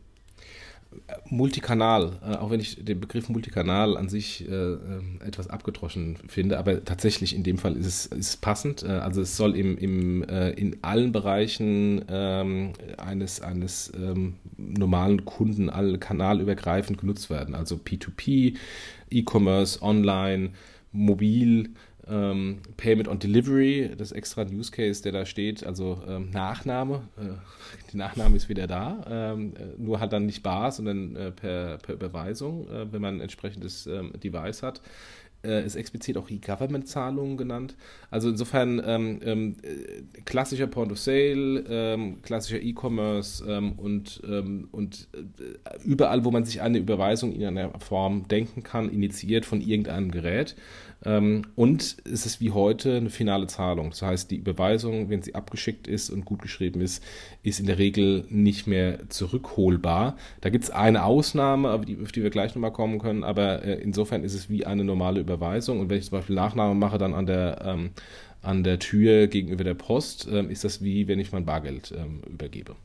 [1.29, 6.58] Multikanal, äh, auch wenn ich den Begriff Multikanal an sich äh, ähm, etwas abgedroschen finde,
[6.58, 8.84] aber tatsächlich in dem Fall ist es, ist passend.
[8.84, 15.25] Äh, also es soll im, im, äh, in allen Bereichen ähm, eines, eines ähm, normalen
[15.25, 17.56] Kunden alle kanalübergreifend genutzt werden.
[17.56, 18.58] Also P2P,
[19.10, 20.51] E-Commerce, Online,
[20.91, 21.71] mobil,
[22.07, 27.33] ähm, Payment on Delivery, das extra Use Case, der da steht, also ähm, Nachname, äh,
[27.91, 31.77] die Nachname ist wieder da, ähm, äh, nur halt dann nicht bar, sondern äh, per,
[31.77, 34.81] per Überweisung, äh, wenn man ein entsprechendes ähm, Device hat
[35.43, 37.75] äh, ist explizit auch E-Government-Zahlungen genannt.
[38.10, 44.67] Also insofern ähm, ähm, äh, klassischer Point of Sale, ähm, klassischer E-Commerce ähm, und, ähm,
[44.71, 49.62] und äh, überall, wo man sich eine Überweisung in einer Form denken kann, initiiert von
[49.62, 50.56] irgendeinem Gerät.
[51.06, 53.89] Ähm, und es ist wie heute eine finale Zahlung.
[53.89, 57.03] Das heißt, die Überweisung, wenn sie abgeschickt ist und gut geschrieben ist,
[57.43, 60.15] ist in der Regel nicht mehr zurückholbar.
[60.41, 63.63] Da gibt es eine Ausnahme, auf die, auf die wir gleich nochmal kommen können, aber
[63.63, 65.32] äh, insofern ist es wie eine normale Überweisung.
[65.79, 67.91] Und wenn ich zum Beispiel Nachname mache, dann an der, ähm,
[68.41, 72.21] an der Tür gegenüber der Post, ähm, ist das wie wenn ich mein Bargeld ähm,
[72.29, 72.75] übergebe.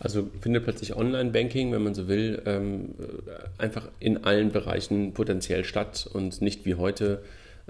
[0.00, 2.94] Also findet plötzlich Online-Banking, wenn man so will, ähm,
[3.58, 7.22] einfach in allen Bereichen potenziell statt und nicht wie heute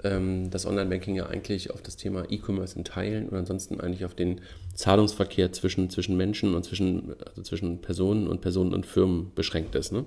[0.03, 4.15] ähm, das Online-Banking ja eigentlich auf das Thema E-Commerce in Teilen und ansonsten eigentlich auf
[4.15, 4.41] den
[4.73, 9.91] Zahlungsverkehr zwischen, zwischen Menschen und zwischen, also zwischen Personen und Personen und Firmen beschränkt ist,
[9.91, 10.05] ne?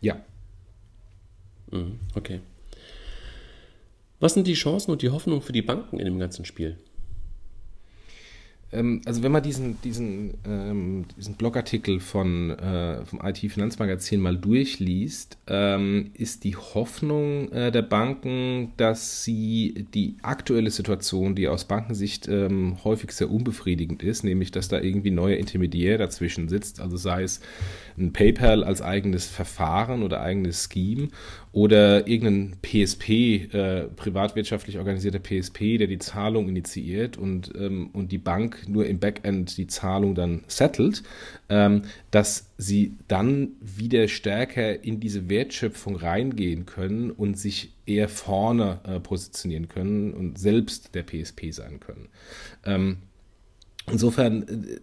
[0.00, 0.16] Ja.
[1.70, 2.40] Mhm, okay.
[4.22, 6.76] Was sind die Chancen und die Hoffnungen für die Banken in dem ganzen Spiel?
[8.70, 15.38] Ähm, also wenn man diesen, diesen, ähm, diesen Blogartikel von, äh, vom IT-Finanzmagazin mal durchliest,
[15.48, 22.28] ähm, ist die Hoffnung äh, der Banken, dass sie die aktuelle Situation, die aus Bankensicht
[22.28, 27.24] ähm, häufig sehr unbefriedigend ist, nämlich dass da irgendwie neuer Intermediär dazwischen sitzt, also sei
[27.24, 27.40] es
[27.98, 31.08] ein PayPal als eigenes Verfahren oder eigenes Scheme
[31.52, 38.18] oder irgendein PSP, äh, privatwirtschaftlich organisierter PSP, der die Zahlung initiiert und, ähm, und die
[38.18, 41.02] Bank nur im Backend die Zahlung dann settelt,
[41.50, 48.80] ähm, dass sie dann wieder stärker in diese Wertschöpfung reingehen können und sich eher vorne
[48.84, 52.08] äh, positionieren können und selbst der PSP sein können.
[52.64, 52.98] Ähm,
[53.90, 54.80] insofern äh,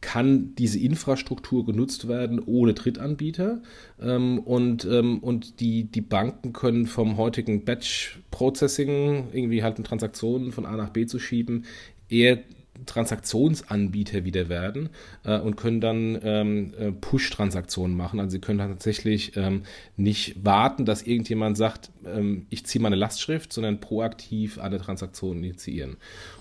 [0.00, 3.62] kann diese Infrastruktur genutzt werden ohne Drittanbieter
[4.00, 10.66] ähm, und, ähm, und die, die Banken können vom heutigen Batch-Processing, irgendwie halt Transaktionen von
[10.66, 11.64] A nach B zu schieben,
[12.08, 12.38] eher
[12.86, 14.88] Transaktionsanbieter wieder werden
[15.24, 18.18] äh, und können dann ähm, äh, Push-Transaktionen machen.
[18.18, 19.62] Also sie können tatsächlich ähm,
[19.96, 25.96] nicht warten, dass irgendjemand sagt, ähm, ich ziehe meine Lastschrift, sondern proaktiv eine Transaktion initiieren.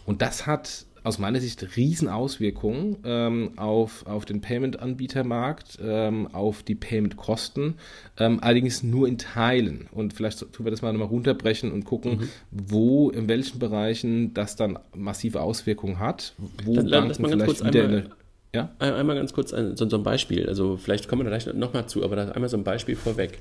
[0.06, 6.76] Und das hat aus meiner Sicht Riesenauswirkungen ähm, auf, auf den Payment-Anbietermarkt, ähm, auf die
[6.76, 7.76] Payment-Kosten,
[8.18, 9.88] ähm, allerdings nur in Teilen.
[9.92, 12.30] Und vielleicht tun wir das mal nochmal runterbrechen und gucken, mhm.
[12.52, 16.34] wo, in welchen Bereichen das dann massive Auswirkungen hat,
[16.64, 18.10] wo das, Banken vielleicht wieder einmal, eine
[18.54, 18.70] ja?
[18.80, 20.48] Einmal ganz kurz ein, so, so, ein Beispiel.
[20.48, 23.40] Also vielleicht kommen wir da gleich nochmal zu, aber da einmal so ein Beispiel vorweg.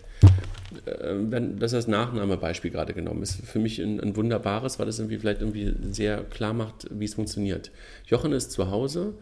[0.87, 3.23] Äh, wenn, das ist das Nachnahmebeispiel gerade genommen.
[3.23, 7.05] Ist für mich ein, ein, wunderbares, weil das irgendwie vielleicht irgendwie sehr klar macht, wie
[7.05, 7.71] es funktioniert.
[8.07, 9.14] Jochen ist zu Hause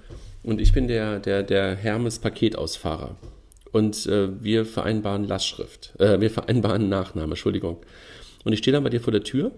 [0.43, 3.17] und ich bin der, der, der Hermes-Paketausfahrer.
[3.71, 5.93] Und äh, wir vereinbaren Lastschrift.
[5.99, 7.79] Äh, wir vereinbaren Nachname, Entschuldigung.
[8.45, 9.53] Und ich stehe dann bei dir vor der Tür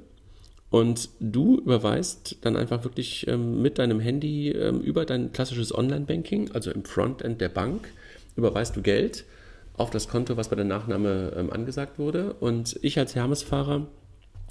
[0.70, 6.52] und du überweist dann einfach wirklich ähm, mit deinem Handy ähm, über dein klassisches Online-Banking,
[6.52, 7.88] also im Frontend der Bank,
[8.36, 9.24] überweist du Geld
[9.80, 12.34] auf das Konto, was bei der Nachname ähm, angesagt wurde.
[12.34, 13.86] Und ich als Hermes-Fahrer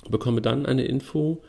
[0.10, 1.42] bekomme dann eine Info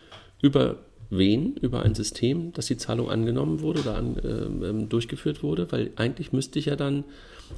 [0.43, 0.77] über
[1.11, 5.91] wen, über ein System, dass die Zahlung angenommen wurde oder an, ähm, durchgeführt wurde, weil
[5.97, 7.05] eigentlich müsste ich ja dann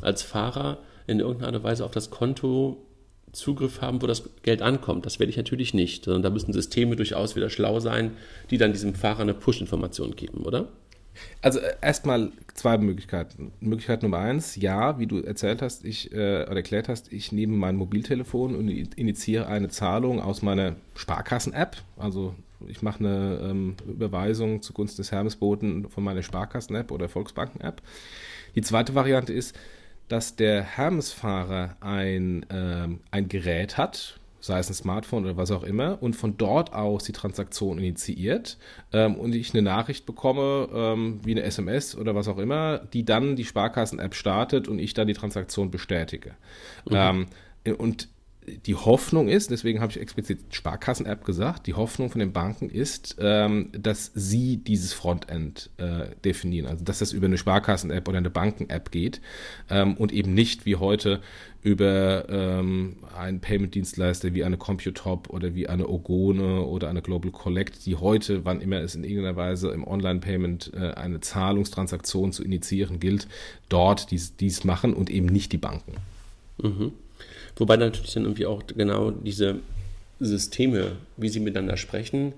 [0.01, 2.79] als Fahrer in irgendeiner Weise auf das Konto
[3.33, 5.07] Zugriff haben, wo das Geld ankommt.
[5.07, 8.13] Das werde ich natürlich nicht, sondern da müssen Systeme durchaus wieder schlau sein,
[8.51, 10.69] die dann diesem Fahrer eine Push-Information geben, oder?
[11.41, 13.53] Also äh, erstmal zwei Möglichkeiten.
[13.61, 17.57] Möglichkeit Nummer eins, ja, wie du erzählt hast, ich äh, oder erklärt hast, ich nehme
[17.57, 21.77] mein Mobiltelefon und initiiere eine Zahlung aus meiner Sparkassen-App.
[21.97, 22.35] Also
[22.69, 27.83] ich mache eine ähm, Überweisung zugunsten des Hermesboten von meiner Sparkassen-App oder Volksbanken-App.
[28.55, 29.59] Die zweite Variante ist,
[30.09, 35.63] dass der Hermes-Fahrer ein, ähm, ein Gerät hat, sei es ein Smartphone oder was auch
[35.63, 38.59] immer, und von dort aus die Transaktion initiiert
[38.93, 43.05] ähm, und ich eine Nachricht bekomme, ähm, wie eine SMS oder was auch immer, die
[43.05, 46.33] dann die Sparkassen-App startet und ich dann die Transaktion bestätige.
[46.91, 47.27] Mhm.
[47.65, 48.09] Ähm, und
[48.67, 53.17] die Hoffnung ist, deswegen habe ich explizit Sparkassen-App gesagt, die Hoffnung von den Banken ist,
[53.21, 58.31] ähm, dass sie dieses Frontend äh, definieren, also dass das über eine Sparkassen-App oder eine
[58.31, 59.21] Banken-App geht
[59.71, 61.21] ähm, und eben nicht wie heute
[61.63, 67.87] über ähm, einen Payment-Dienstleister wie eine Computop oder wie eine Ogone oder eine Global Collect,
[67.87, 72.99] die heute, wann immer es in irgendeiner Weise im Online-Payment äh, eine Zahlungstransaktion zu initiieren
[72.99, 73.29] gilt,
[73.69, 75.95] dort dies, dies machen und eben nicht die Banken.
[76.61, 76.93] Mhm.
[77.57, 79.61] Wobei natürlich dann irgendwie auch genau diese
[80.21, 82.33] Systeme, wie sie miteinander sprechen,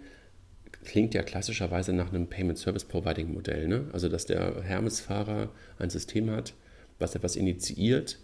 [0.84, 3.68] klingt ja klassischerweise nach einem Payment Service Providing Modell.
[3.68, 3.84] Ne?
[3.92, 5.48] Also, dass der Hermes-Fahrer
[5.78, 6.52] ein System hat,
[6.98, 8.18] was etwas initiiert,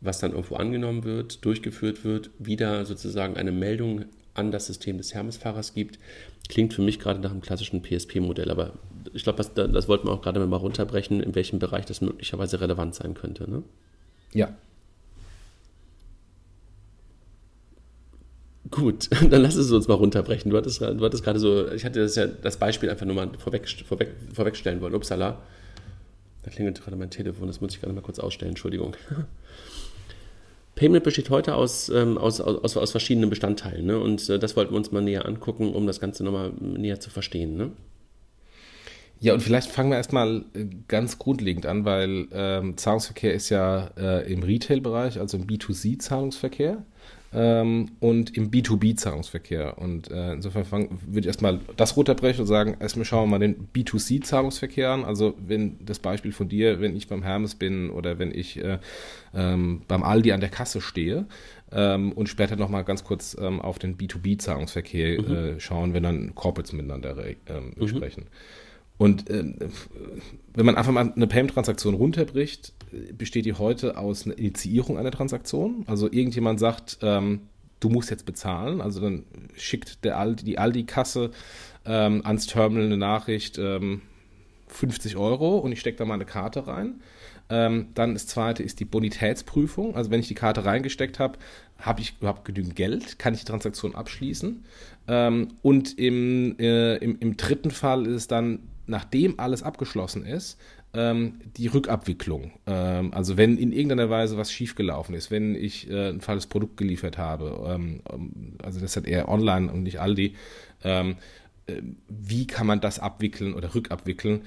[0.00, 4.04] was dann irgendwo angenommen wird, durchgeführt wird, wieder sozusagen eine Meldung
[4.34, 5.98] an das System des Hermes-Fahrers gibt,
[6.48, 8.50] klingt für mich gerade nach einem klassischen PSP-Modell.
[8.50, 8.74] Aber
[9.14, 12.60] ich glaube, das, das wollten wir auch gerade mal runterbrechen, in welchem Bereich das möglicherweise
[12.60, 13.50] relevant sein könnte.
[13.50, 13.62] Ne?
[14.32, 14.54] Ja,
[18.70, 20.50] Gut, dann lass es uns mal runterbrechen.
[20.50, 23.30] Du hattest, du hattest gerade so, ich hatte das ja das Beispiel einfach nur mal
[23.38, 24.94] vorweg, vorweg, vorwegstellen wollen.
[24.94, 25.38] Upsala.
[26.42, 28.96] Da klingelt gerade mein Telefon, das muss ich gerade mal kurz ausstellen, Entschuldigung.
[30.76, 33.86] Payment besteht heute aus, ähm, aus, aus, aus verschiedenen Bestandteilen.
[33.86, 33.98] Ne?
[33.98, 37.10] Und äh, das wollten wir uns mal näher angucken, um das Ganze nochmal näher zu
[37.10, 37.56] verstehen.
[37.56, 37.72] Ne?
[39.18, 43.90] Ja, und vielleicht fangen wir erstmal äh, ganz grundlegend an, weil ähm, Zahlungsverkehr ist ja
[43.96, 46.84] äh, im Retail-Bereich, also im B2C-Zahlungsverkehr
[47.32, 49.78] ähm, und im B2B-Zahlungsverkehr.
[49.78, 53.46] Und äh, insofern fang, würde ich erstmal das runterbrechen und sagen, erstmal schauen wir mal
[53.46, 55.04] den B2C-Zahlungsverkehr an.
[55.04, 58.78] Also wenn das Beispiel von dir, wenn ich beim Hermes bin oder wenn ich äh,
[59.34, 61.26] ähm, beim Aldi an der Kasse stehe
[61.72, 65.34] ähm, und später nochmal ganz kurz ähm, auf den B2B-Zahlungsverkehr mhm.
[65.34, 67.88] äh, schauen, wenn dann Corporates miteinander ähm, mhm.
[67.88, 68.26] sprechen.
[68.98, 69.44] Und äh,
[70.54, 72.72] wenn man einfach mal eine Payment-Transaktion runterbricht,
[73.16, 75.84] besteht die heute aus einer Initiierung einer Transaktion.
[75.86, 77.42] Also irgendjemand sagt, ähm,
[77.80, 78.80] du musst jetzt bezahlen.
[78.80, 81.30] Also dann schickt der Aldi, die Aldi-Kasse
[81.84, 84.02] ähm, ans Terminal eine Nachricht, ähm,
[84.68, 87.00] 50 Euro und ich stecke da mal eine Karte rein.
[87.48, 89.94] Ähm, dann das zweite ist die Bonitätsprüfung.
[89.94, 91.38] Also wenn ich die Karte reingesteckt habe,
[91.78, 94.64] habe ich überhaupt genügend Geld, kann ich die Transaktion abschließen.
[95.06, 100.58] Ähm, und im, äh, im, im dritten Fall ist es dann nachdem alles abgeschlossen ist,
[100.94, 102.52] ähm, die Rückabwicklung.
[102.66, 106.76] Ähm, also wenn in irgendeiner Weise was schiefgelaufen ist, wenn ich äh, ein falsches Produkt
[106.76, 108.00] geliefert habe, ähm,
[108.62, 110.34] also das hat eher online und nicht Aldi,
[110.82, 111.14] äh,
[112.08, 114.42] wie kann man das abwickeln oder rückabwickeln?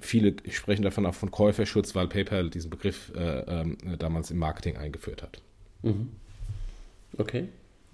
[0.00, 3.64] Viele sprechen davon auch von Käuferschutz, weil PayPal diesen Begriff äh,
[3.98, 5.42] damals im Marketing eingeführt hat.
[5.82, 6.10] Mhm.
[7.18, 7.48] Okay.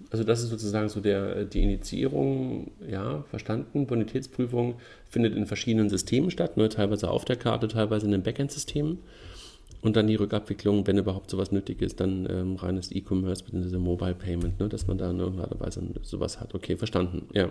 [0.09, 3.87] Also das ist sozusagen so der, die Initiierung, ja, verstanden.
[3.87, 4.75] Bonitätsprüfung
[5.09, 8.99] findet in verschiedenen Systemen statt, ne, teilweise auf der Karte, teilweise in den Backend-Systemen.
[9.81, 13.77] Und dann die Rückabwicklung, wenn überhaupt sowas nötig ist, dann ähm, reines E-Commerce bzw.
[13.77, 16.53] Mobile Payment, ne, dass man da in irgendeiner Weise sowas hat.
[16.53, 17.49] Okay, verstanden, ja.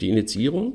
[0.00, 0.74] Die Initiierung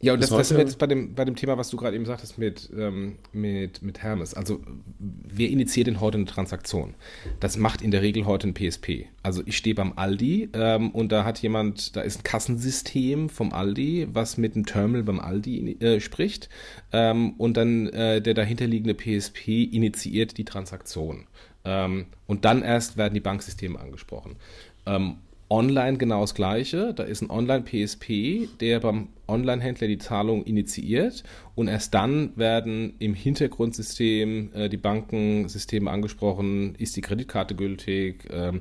[0.00, 1.96] ja, und das, das sind wir jetzt bei dem, bei dem Thema, was du gerade
[1.96, 4.32] eben sagtest mit, ähm, mit, mit Hermes.
[4.32, 4.60] Also,
[4.98, 6.94] wer initiiert denn heute eine Transaktion?
[7.40, 9.06] Das macht in der Regel heute ein PSP.
[9.24, 13.52] Also, ich stehe beim Aldi ähm, und da hat jemand, da ist ein Kassensystem vom
[13.52, 16.48] Aldi, was mit dem Terminal beim Aldi äh, spricht.
[16.92, 21.26] Ähm, und dann äh, der dahinterliegende PSP initiiert die Transaktion.
[21.64, 24.36] Ähm, und dann erst werden die Banksysteme angesprochen.
[25.50, 26.92] Online genau das Gleiche.
[26.94, 31.22] Da ist ein Online-PSP, der beim Online-Händler die Zahlung initiiert
[31.54, 36.74] und erst dann werden im Hintergrundsystem äh, die Bankensysteme angesprochen.
[36.76, 38.28] Ist die Kreditkarte gültig?
[38.30, 38.60] Ähm,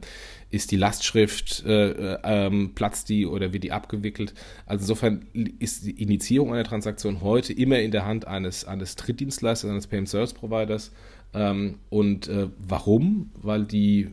[0.50, 4.34] ist die Lastschrift, äh, äh, ähm, platzt die oder wird die abgewickelt?
[4.66, 5.26] Also insofern
[5.60, 10.10] ist die Initiierung einer Transaktion heute immer in der Hand eines, eines Drittdienstleisters, eines Payment
[10.10, 10.92] Service Providers.
[11.34, 13.32] Ähm, und äh, warum?
[13.36, 14.08] Weil die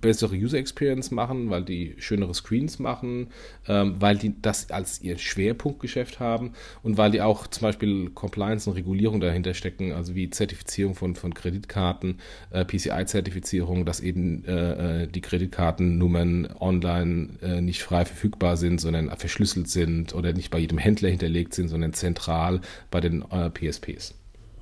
[0.00, 3.28] bessere User Experience machen, weil die schönere Screens machen,
[3.68, 8.68] ähm, weil die das als ihr Schwerpunktgeschäft haben und weil die auch zum Beispiel Compliance
[8.68, 12.18] und Regulierung dahinter stecken, also wie Zertifizierung von, von Kreditkarten,
[12.50, 19.10] äh, PCI-Zertifizierung, dass eben äh, äh, die Kreditkartennummern online äh, nicht frei verfügbar sind, sondern
[19.16, 24.14] verschlüsselt sind oder nicht bei jedem Händler hinterlegt sind, sondern zentral bei den äh, PSPs.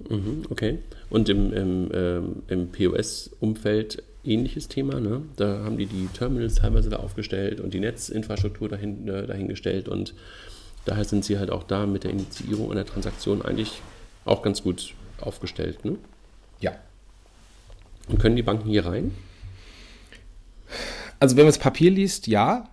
[0.08, 0.78] Mhm, okay.
[1.10, 5.00] Und im, im, ähm, im POS-Umfeld ähnliches Thema.
[5.00, 5.22] Ne?
[5.36, 10.14] Da haben die die Terminals teilweise da aufgestellt und die Netzinfrastruktur dahin, äh, dahingestellt und
[10.84, 13.80] daher sind sie halt auch da mit der Initiierung einer Transaktion eigentlich
[14.24, 15.84] auch ganz gut aufgestellt.
[15.84, 15.96] Ne?
[16.60, 16.72] Ja.
[18.08, 19.12] Und können die Banken hier rein?
[21.20, 22.68] Also wenn man das Papier liest, ja.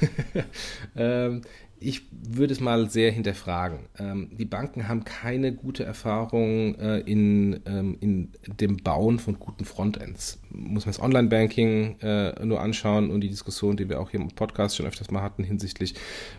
[0.96, 1.42] ähm,
[1.82, 3.80] ich würde es mal sehr hinterfragen.
[3.98, 9.64] Ähm, die Banken haben keine gute Erfahrung äh, in, ähm, in dem Bauen von guten
[9.64, 10.40] Frontends.
[10.50, 14.28] Muss man das Online-Banking äh, nur anschauen und die Diskussion, die wir auch hier im
[14.28, 15.94] Podcast schon öfters mal hatten hinsichtlich,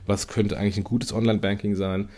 [0.05, 2.09] was könnte eigentlich ein gutes Online-Banking sein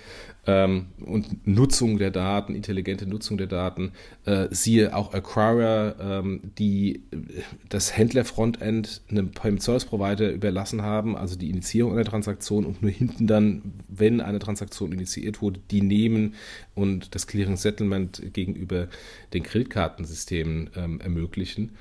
[0.48, 3.92] ähm, und Nutzung der Daten, intelligente Nutzung der Daten.
[4.26, 11.18] Äh, siehe auch Acquire, ähm, die äh, das Händler-Frontend einem Payment Service Provider überlassen haben,
[11.18, 15.82] also die Initiierung einer Transaktion und nur hinten dann, wenn eine Transaktion initiiert wurde, die
[15.82, 16.36] nehmen
[16.76, 18.88] und das Clearing Settlement gegenüber
[19.34, 21.72] den Kreditkartensystemen ähm, ermöglichen.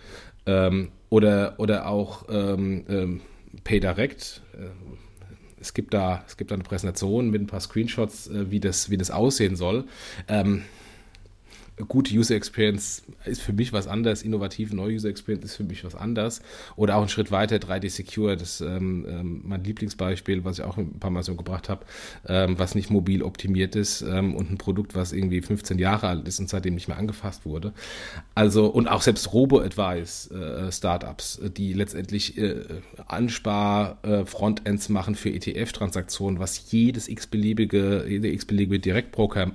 [0.46, 3.20] Ähm, oder, oder auch ähm, ähm,
[3.62, 4.42] PayDirect.
[4.54, 5.03] Äh,
[5.64, 8.90] es gibt da, es gibt da eine Präsentation mit ein paar Screenshots, äh, wie, das,
[8.90, 9.84] wie das aussehen soll.
[10.28, 10.62] Ähm,
[11.88, 15.84] gute User Experience ist für mich was anderes, innovative neue User Experience ist für mich
[15.84, 16.40] was anderes.
[16.76, 20.64] Oder auch einen Schritt weiter, 3D Secure, das ist ähm, ähm, mein Lieblingsbeispiel, was ich
[20.64, 21.84] auch ein paar Mal so gebracht habe,
[22.28, 26.28] ähm, was nicht mobil optimiert ist ähm, und ein Produkt, was irgendwie 15 Jahre alt
[26.28, 27.72] ist und seitdem nicht mehr angefasst wurde.
[28.34, 32.64] Also, und auch selbst Robo-Advice äh, Startups, die letztendlich äh,
[33.08, 39.52] Anspar-Frontends äh, machen für ETF-Transaktionen, was jedes x-beliebige, jede x-beliebige Direktbroker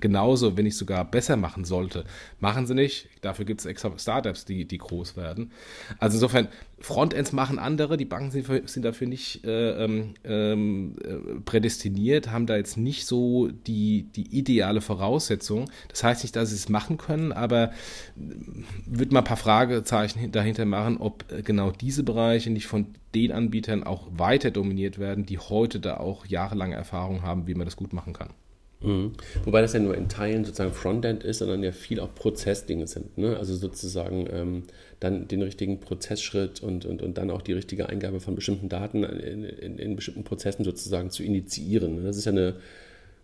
[0.00, 2.04] genauso, wenn nicht sogar besser machen sollte.
[2.40, 3.08] Machen sie nicht.
[3.20, 5.52] Dafür gibt es extra Startups, die, die groß werden.
[5.98, 6.48] Also insofern,
[6.82, 12.56] Frontends machen andere, die Banken sind, sind dafür nicht äh, ähm, äh, prädestiniert, haben da
[12.56, 15.70] jetzt nicht so die, die ideale Voraussetzung.
[15.88, 17.70] Das heißt nicht, dass sie es machen können, aber äh,
[18.86, 23.30] würde mal ein paar Fragezeichen dahinter machen, ob äh, genau diese Bereiche nicht von den
[23.30, 27.76] Anbietern auch weiter dominiert werden, die heute da auch jahrelange Erfahrung haben, wie man das
[27.76, 28.30] gut machen kann.
[28.82, 29.12] Mhm.
[29.44, 33.16] Wobei das ja nur in Teilen sozusagen Frontend ist, sondern ja viel auch Prozessdinge sind.
[33.18, 33.36] Ne?
[33.36, 34.62] Also sozusagen ähm,
[35.00, 39.04] dann den richtigen Prozessschritt und, und, und dann auch die richtige Eingabe von bestimmten Daten
[39.04, 41.96] in, in, in bestimmten Prozessen sozusagen zu initiieren.
[41.96, 42.02] Ne?
[42.02, 42.56] Das ist ja eine,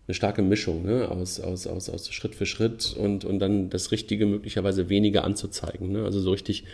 [0.07, 1.09] eine starke Mischung ne?
[1.09, 5.91] aus, aus, aus, aus Schritt für Schritt und, und dann das Richtige möglicherweise weniger anzuzeigen.
[5.91, 6.03] Ne?
[6.03, 6.65] Also so richtig,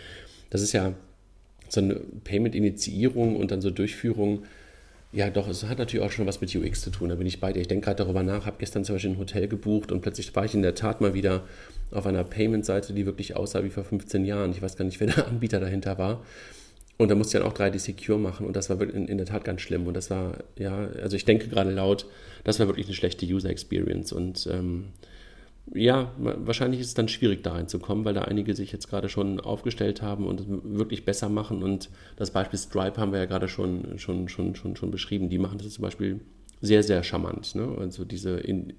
[0.50, 0.94] das ist ja
[1.68, 4.44] so eine Payment-Initiierung und dann so Durchführung
[5.12, 7.08] ja, doch, es hat natürlich auch schon was mit UX zu tun.
[7.08, 7.60] Da bin ich bei dir.
[7.60, 10.44] Ich denke gerade darüber nach, habe gestern zum Beispiel ein Hotel gebucht und plötzlich war
[10.44, 11.44] ich in der Tat mal wieder
[11.90, 14.50] auf einer Payment-Seite, die wirklich aussah wie vor 15 Jahren.
[14.50, 16.22] Ich weiß gar nicht, wer der Anbieter dahinter war.
[16.98, 19.26] Und da musste ich dann auch 3D Secure machen und das war in, in der
[19.26, 19.86] Tat ganz schlimm.
[19.86, 22.06] Und das war, ja, also ich denke gerade laut,
[22.42, 24.12] das war wirklich eine schlechte User Experience.
[24.12, 24.86] Und ähm,
[25.74, 29.40] ja, wahrscheinlich ist es dann schwierig, da reinzukommen, weil da einige sich jetzt gerade schon
[29.40, 31.62] aufgestellt haben und es wirklich besser machen.
[31.62, 35.28] Und das Beispiel Stripe haben wir ja gerade schon, schon, schon, schon, schon beschrieben.
[35.28, 36.20] Die machen das zum Beispiel
[36.60, 37.54] sehr, sehr charmant.
[37.54, 37.76] Ne?
[37.78, 38.74] Also diese In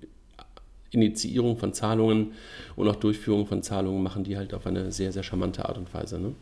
[0.92, 2.32] Initiierung von Zahlungen
[2.78, 5.94] und auch Durchführung von Zahlungen machen die halt auf eine sehr, sehr charmante Art und
[5.94, 6.18] Weise.
[6.18, 6.34] Ne?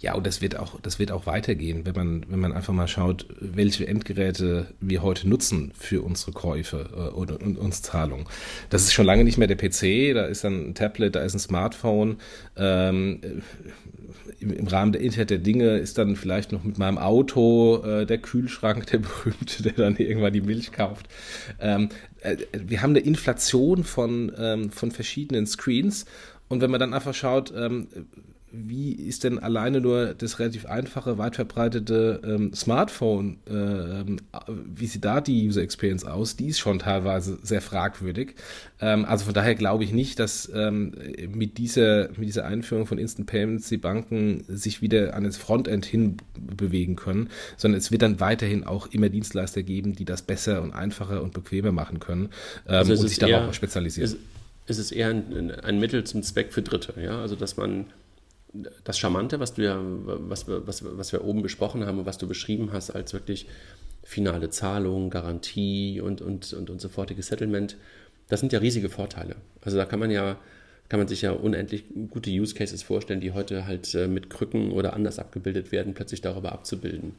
[0.00, 2.88] Ja, und das wird auch, das wird auch weitergehen, wenn man, wenn man einfach mal
[2.88, 8.26] schaut, welche Endgeräte wir heute nutzen für unsere Käufe äh, und, und uns Zahlungen.
[8.70, 11.34] Das ist schon lange nicht mehr der PC, da ist dann ein Tablet, da ist
[11.34, 12.18] ein Smartphone.
[12.56, 13.20] Ähm,
[14.40, 18.06] im, im, Rahmen der Internet der Dinge ist dann vielleicht noch mit meinem Auto äh,
[18.06, 21.08] der Kühlschrank, der berühmte, der dann irgendwann die Milch kauft.
[21.60, 21.88] Ähm,
[22.20, 26.04] äh, wir haben eine Inflation von, ähm, von verschiedenen Screens.
[26.48, 27.88] Und wenn man dann einfach schaut, ähm,
[28.54, 34.04] wie ist denn alleine nur das relativ einfache, weit verbreitete ähm, Smartphone, äh,
[34.74, 36.36] wie sieht da die User Experience aus?
[36.36, 38.34] Die ist schon teilweise sehr fragwürdig.
[38.80, 40.92] Ähm, also von daher glaube ich nicht, dass ähm,
[41.28, 45.84] mit, dieser, mit dieser Einführung von Instant Payments die Banken sich wieder an das Frontend
[45.84, 50.62] hin bewegen können, sondern es wird dann weiterhin auch immer Dienstleister geben, die das besser
[50.62, 52.30] und einfacher und bequemer machen können
[52.68, 54.10] ähm, also und sich darauf spezialisieren.
[54.10, 54.18] Ist,
[54.66, 57.20] ist es eher ein, ein Mittel zum Zweck für Dritte, ja?
[57.20, 57.86] Also dass man
[58.84, 62.28] das Charmante, was, du ja, was, was, was wir oben besprochen haben und was du
[62.28, 63.46] beschrieben hast, als wirklich
[64.04, 67.76] finale Zahlung, Garantie und, und, und, und sofortiges Settlement,
[68.28, 69.36] das sind ja riesige Vorteile.
[69.62, 70.38] Also da kann man ja,
[70.88, 74.70] kann man sich ja unendlich gute Use Cases vorstellen, die heute halt äh, mit Krücken
[74.72, 77.14] oder anders abgebildet werden, plötzlich darüber abzubilden.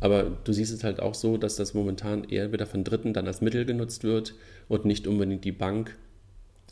[0.00, 3.26] Aber du siehst es halt auch so, dass das momentan eher wieder von Dritten dann
[3.26, 4.34] als Mittel genutzt wird
[4.68, 5.96] und nicht unbedingt die Bank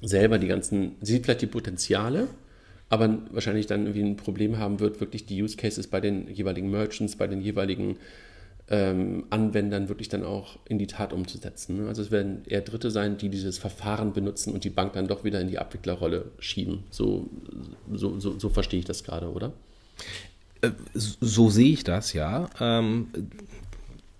[0.00, 2.28] selber die ganzen, sieht vielleicht die Potenziale,
[2.88, 6.70] aber wahrscheinlich dann irgendwie ein Problem haben wird, wirklich die Use Cases bei den jeweiligen
[6.70, 7.96] Merchants, bei den jeweiligen
[8.68, 11.82] ähm, Anwendern wirklich dann auch in die Tat umzusetzen.
[11.82, 11.88] Ne?
[11.88, 15.24] Also es werden eher Dritte sein, die dieses Verfahren benutzen und die Bank dann doch
[15.24, 16.84] wieder in die Abwicklerrolle schieben.
[16.90, 17.28] So,
[17.92, 19.52] so, so, so verstehe ich das gerade, oder?
[20.62, 22.48] Äh, so sehe ich das, ja.
[22.60, 23.08] Ähm,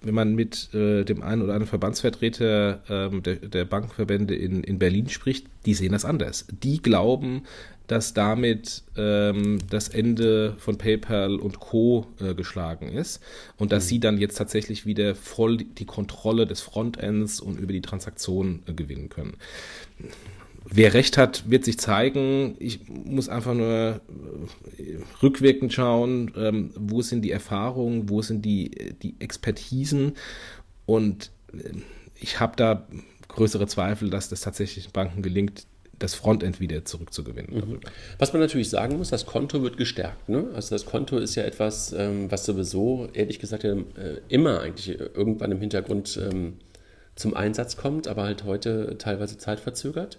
[0.06, 4.78] wenn man mit äh, dem einen oder anderen Verbandsvertreter ähm, der, der Bankenverbände in, in
[4.78, 6.46] Berlin spricht, die sehen das anders.
[6.62, 7.42] Die glauben,
[7.86, 12.06] dass damit ähm, das Ende von PayPal und Co.
[12.20, 13.20] Äh, geschlagen ist
[13.58, 13.88] und dass mhm.
[13.88, 18.72] sie dann jetzt tatsächlich wieder voll die Kontrolle des Frontends und über die Transaktionen äh,
[18.72, 19.36] gewinnen können.
[20.68, 22.56] Wer recht hat, wird sich zeigen.
[22.58, 24.00] Ich muss einfach nur
[24.78, 30.14] äh, rückwirkend schauen, ähm, wo sind die Erfahrungen, wo sind die, die Expertisen
[30.84, 31.70] und äh,
[32.18, 32.86] ich habe da
[33.28, 35.66] größere Zweifel, dass das tatsächlich Banken gelingt,
[35.98, 37.54] das Frontend wieder zurückzugewinnen.
[37.54, 37.80] Mhm.
[38.18, 40.28] Was man natürlich sagen muss, das Konto wird gestärkt.
[40.28, 40.48] Ne?
[40.54, 43.84] Also das Konto ist ja etwas, ähm, was sowieso, ehrlich gesagt, äh,
[44.28, 46.54] immer eigentlich irgendwann im Hintergrund ähm,
[47.14, 50.18] zum Einsatz kommt, aber halt heute teilweise zeitverzögert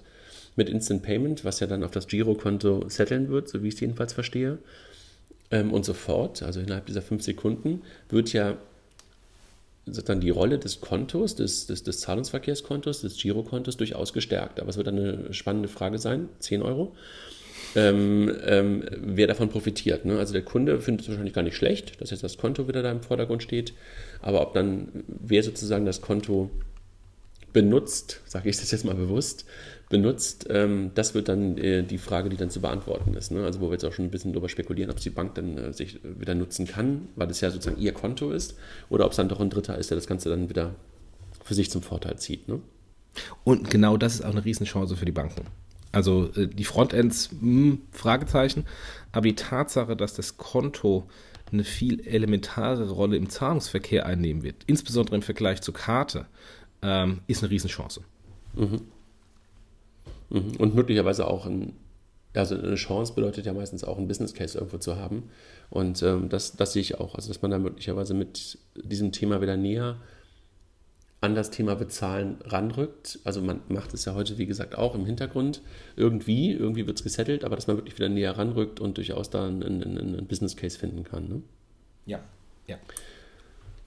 [0.58, 3.80] mit Instant Payment, was ja dann auf das Girokonto setteln wird, so wie ich es
[3.80, 4.58] jedenfalls verstehe.
[5.51, 8.58] Ähm, und sofort, also innerhalb dieser fünf Sekunden, wird ja
[9.86, 14.60] sozusagen die Rolle des Kontos, des, des, des Zahlungsverkehrskontos, des Girokontos durchaus gestärkt.
[14.60, 16.93] Aber es wird eine spannende Frage sein, 10 Euro,
[17.76, 20.05] ähm, ähm, wer davon profitiert.
[20.05, 20.18] Ne?
[20.18, 22.91] Also der Kunde findet es wahrscheinlich gar nicht schlecht, dass jetzt das Konto wieder da
[22.91, 23.74] im Vordergrund steht,
[24.22, 26.49] aber ob dann, wer sozusagen das Konto
[27.53, 29.45] benutzt, sage ich das jetzt mal bewusst,
[29.90, 33.32] benutzt, ähm, das wird dann äh, die Frage, die dann zu beantworten ist.
[33.32, 33.44] Ne?
[33.46, 35.74] Also wo wir jetzt auch schon ein bisschen darüber spekulieren, ob die Bank dann äh,
[35.74, 38.56] sich wieder nutzen kann, weil es ja sozusagen ihr Konto ist,
[38.90, 40.76] oder ob es dann doch ein Dritter ist, der das Ganze dann wieder
[41.44, 42.48] für sich zum Vorteil zieht.
[42.50, 42.60] Ne?
[43.44, 45.46] Und genau das ist auch eine Riesenchance für die Banken.
[45.94, 48.66] Also äh, die Frontends, mh, hm, Fragezeichen,
[49.14, 51.08] aber die Tatsache, dass das Konto
[51.52, 56.26] eine viel elementare Rolle im Zahlungsverkehr einnehmen wird, insbesondere im Vergleich zur Karte,
[56.82, 58.02] ähm, ist eine Riesenchance.
[58.54, 58.82] Mhm.
[60.30, 60.55] Mhm.
[60.57, 61.73] Und möglicherweise auch ein,
[62.34, 65.30] also eine Chance bedeutet ja meistens auch ein Business Case irgendwo zu haben.
[65.69, 67.15] Und ähm, das, das sehe ich auch.
[67.15, 69.97] Also, dass man da möglicherweise mit diesem Thema wieder näher
[71.19, 73.19] an das Thema Bezahlen ranrückt.
[73.23, 75.61] Also man macht es ja heute, wie gesagt, auch im Hintergrund
[75.95, 79.47] irgendwie, irgendwie wird es gesettelt, aber dass man wirklich wieder näher ranrückt und durchaus da
[79.47, 81.28] einen, einen, einen Business Case finden kann.
[81.28, 81.41] Ne?
[82.05, 82.19] Ja,
[82.67, 82.78] ja.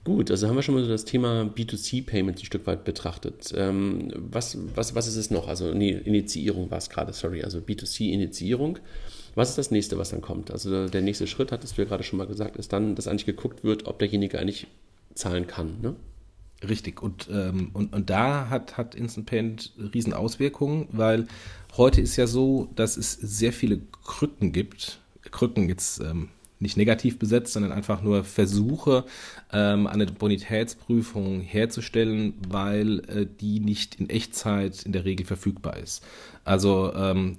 [0.03, 3.53] Gut, also haben wir schon mal so das Thema B2C-Payments ein Stück weit betrachtet.
[3.55, 5.47] Ähm, was, was, was ist es noch?
[5.47, 8.79] Also nee, Initiierung war es gerade, sorry, also B2C-Initiierung.
[9.35, 10.49] Was ist das nächste, was dann kommt?
[10.49, 13.27] Also der nächste Schritt, hattest du ja gerade schon mal gesagt, ist dann, dass eigentlich
[13.27, 14.67] geguckt wird, ob derjenige eigentlich
[15.13, 15.79] zahlen kann.
[15.81, 15.95] Ne?
[16.67, 21.27] Richtig, und, ähm, und, und da hat, hat Instant Payment riesen Auswirkungen, weil
[21.77, 24.99] heute ist ja so, dass es sehr viele Krücken gibt.
[25.29, 26.29] Krücken jetzt ähm,
[26.61, 29.05] nicht negativ besetzt, sondern einfach nur Versuche,
[29.51, 36.03] ähm, eine Bonitätsprüfung herzustellen, weil äh, die nicht in Echtzeit in der Regel verfügbar ist.
[36.43, 37.37] Also ähm,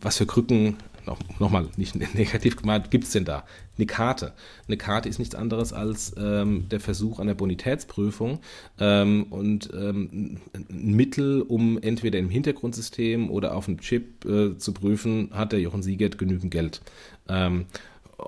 [0.00, 0.76] was für Krücken,
[1.06, 3.44] noch, nochmal nicht negativ gemeint, gibt es denn da?
[3.76, 4.32] Eine Karte.
[4.66, 8.40] Eine Karte ist nichts anderes als ähm, der Versuch einer Bonitätsprüfung
[8.78, 14.72] ähm, und ähm, ein Mittel, um entweder im Hintergrundsystem oder auf dem Chip äh, zu
[14.72, 16.80] prüfen, hat der Jochen Siegert genügend Geld.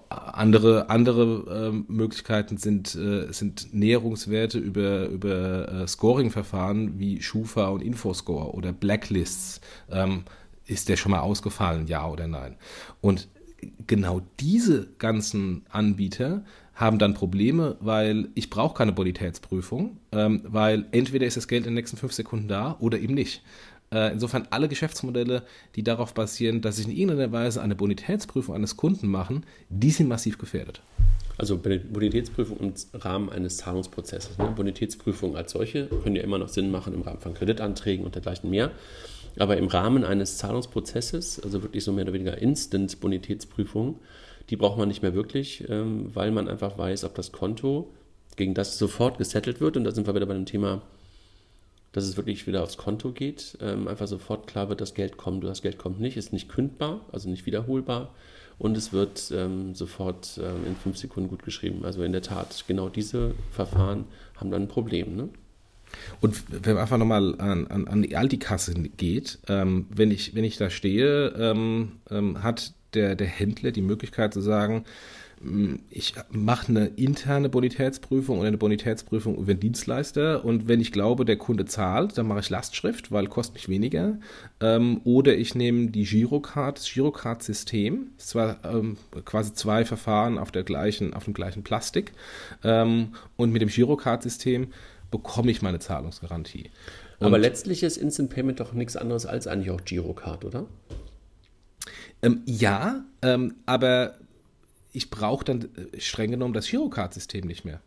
[0.09, 7.83] Andere, andere äh, Möglichkeiten sind, äh, sind Näherungswerte über, über äh, Scoring-Verfahren wie Schufa und
[7.83, 9.61] Infoscore oder Blacklists.
[9.91, 10.25] Ähm,
[10.67, 12.57] ist der schon mal ausgefallen, ja oder nein?
[13.01, 13.29] Und
[13.87, 21.27] genau diese ganzen Anbieter haben dann Probleme, weil ich brauche keine Bonitätsprüfung, ähm, weil entweder
[21.27, 23.43] ist das Geld in den nächsten fünf Sekunden da oder eben nicht.
[23.93, 25.43] Äh, insofern alle Geschäftsmodelle,
[25.75, 30.09] die darauf basieren, dass sich in irgendeiner Weise eine Bonitätsprüfung eines Kunden machen, die sind
[30.09, 30.81] massiv gefährdet.
[31.39, 34.39] Also Bonitätsprüfung im Rahmen eines Zahlungsprozesses.
[34.39, 34.53] Ne?
[34.55, 38.51] Bonitätsprüfungen als solche können ja immer noch Sinn machen im Rahmen von Kreditanträgen und dergleichen
[38.51, 38.71] mehr.
[39.39, 43.99] Aber im Rahmen eines Zahlungsprozesses, also wirklich so mehr oder weniger Instant-Bonitätsprüfung,
[44.51, 47.91] die braucht man nicht mehr wirklich, ähm, weil man einfach weiß, ob das Konto,
[48.37, 50.83] gegen das sofort gesettelt wird, und da sind wir wieder bei dem Thema
[51.93, 55.45] dass es wirklich wieder aufs Konto geht, ähm, einfach sofort klar wird, das Geld kommt,
[55.45, 58.15] das Geld kommt nicht, ist nicht kündbar, also nicht wiederholbar
[58.61, 61.83] und es wird ähm, sofort ähm, in fünf Sekunden gut geschrieben.
[61.85, 64.05] Also in der Tat, genau diese Verfahren
[64.37, 65.17] haben dann ein Problem.
[65.17, 65.31] Ne?
[66.21, 70.45] Und wenn man einfach nochmal an, an, an die Aldi-Kasse geht, ähm, wenn, ich, wenn
[70.45, 74.85] ich da stehe, ähm, ähm, hat der, der Händler die Möglichkeit zu sagen,
[75.89, 81.25] ich mache eine interne Bonitätsprüfung oder eine Bonitätsprüfung über den Dienstleister und wenn ich glaube,
[81.25, 84.19] der Kunde zahlt, dann mache ich Lastschrift, weil kostet mich weniger.
[84.61, 90.63] Ähm, oder ich nehme die Girocard, das Girocard-System, zwar ähm, quasi zwei Verfahren auf der
[90.63, 92.13] gleichen, auf dem gleichen Plastik
[92.63, 94.69] ähm, und mit dem Girocard-System
[95.11, 96.69] bekomme ich meine Zahlungsgarantie.
[97.19, 100.67] Und Aber letztlich ist Instant Payment doch nichts anderes als eigentlich auch Girocard, oder?
[102.21, 104.17] Ähm, ja, ähm, aber
[104.93, 107.81] ich brauche dann äh, streng genommen das Girocard-System nicht mehr.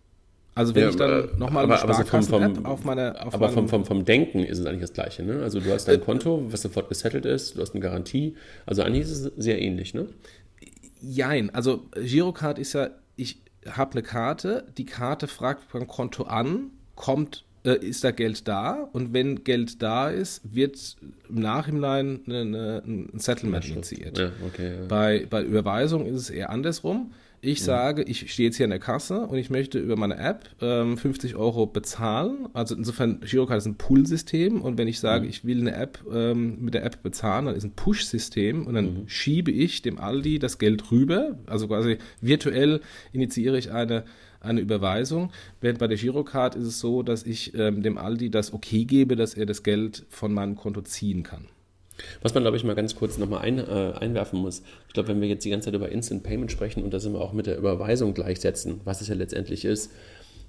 [0.55, 3.19] Also wenn ja, ich dann äh, nochmal eine Sparkassen-App auf meine...
[3.25, 5.23] Auf aber vom, vom, vom Denken ist es eigentlich das Gleiche.
[5.23, 5.41] Ne?
[5.41, 8.35] Also du hast dein Konto, was sofort gesettelt ist, du hast eine Garantie.
[8.65, 10.07] Also eigentlich ist es sehr ähnlich, ne?
[11.01, 11.49] Jein.
[11.49, 17.45] Also Girocard ist ja, ich habe eine Karte, die Karte fragt beim Konto an, kommt
[17.72, 20.97] ist da Geld da und wenn Geld da ist, wird
[21.30, 24.18] im Nachhinein eine, eine, ein Settlement initiiert.
[24.18, 24.86] Ja, okay, ja.
[24.88, 27.11] Bei, bei Überweisung ist es eher andersrum.
[27.45, 27.66] Ich ja.
[27.66, 30.97] sage, ich stehe jetzt hier in der Kasse und ich möchte über meine App ähm,
[30.97, 32.47] 50 Euro bezahlen.
[32.53, 35.30] Also insofern, Girocard ist ein Pull-System und wenn ich sage, mhm.
[35.30, 38.86] ich will eine App ähm, mit der App bezahlen, dann ist ein Push-System und dann
[38.86, 39.09] mhm.
[39.09, 41.38] schiebe ich dem Aldi das Geld rüber.
[41.45, 42.80] Also quasi virtuell
[43.11, 44.05] initiiere ich eine
[44.43, 45.31] eine Überweisung.
[45.61, 49.15] Während bei der Girocard ist es so, dass ich ähm, dem Aldi das okay gebe,
[49.15, 51.47] dass er das Geld von meinem Konto ziehen kann.
[52.21, 54.63] Was man, glaube ich, mal ganz kurz nochmal ein, äh, einwerfen muss.
[54.87, 57.21] Ich glaube, wenn wir jetzt die ganze Zeit über Instant Payment sprechen und das immer
[57.21, 59.91] auch mit der Überweisung gleichsetzen, was es ja letztendlich ist,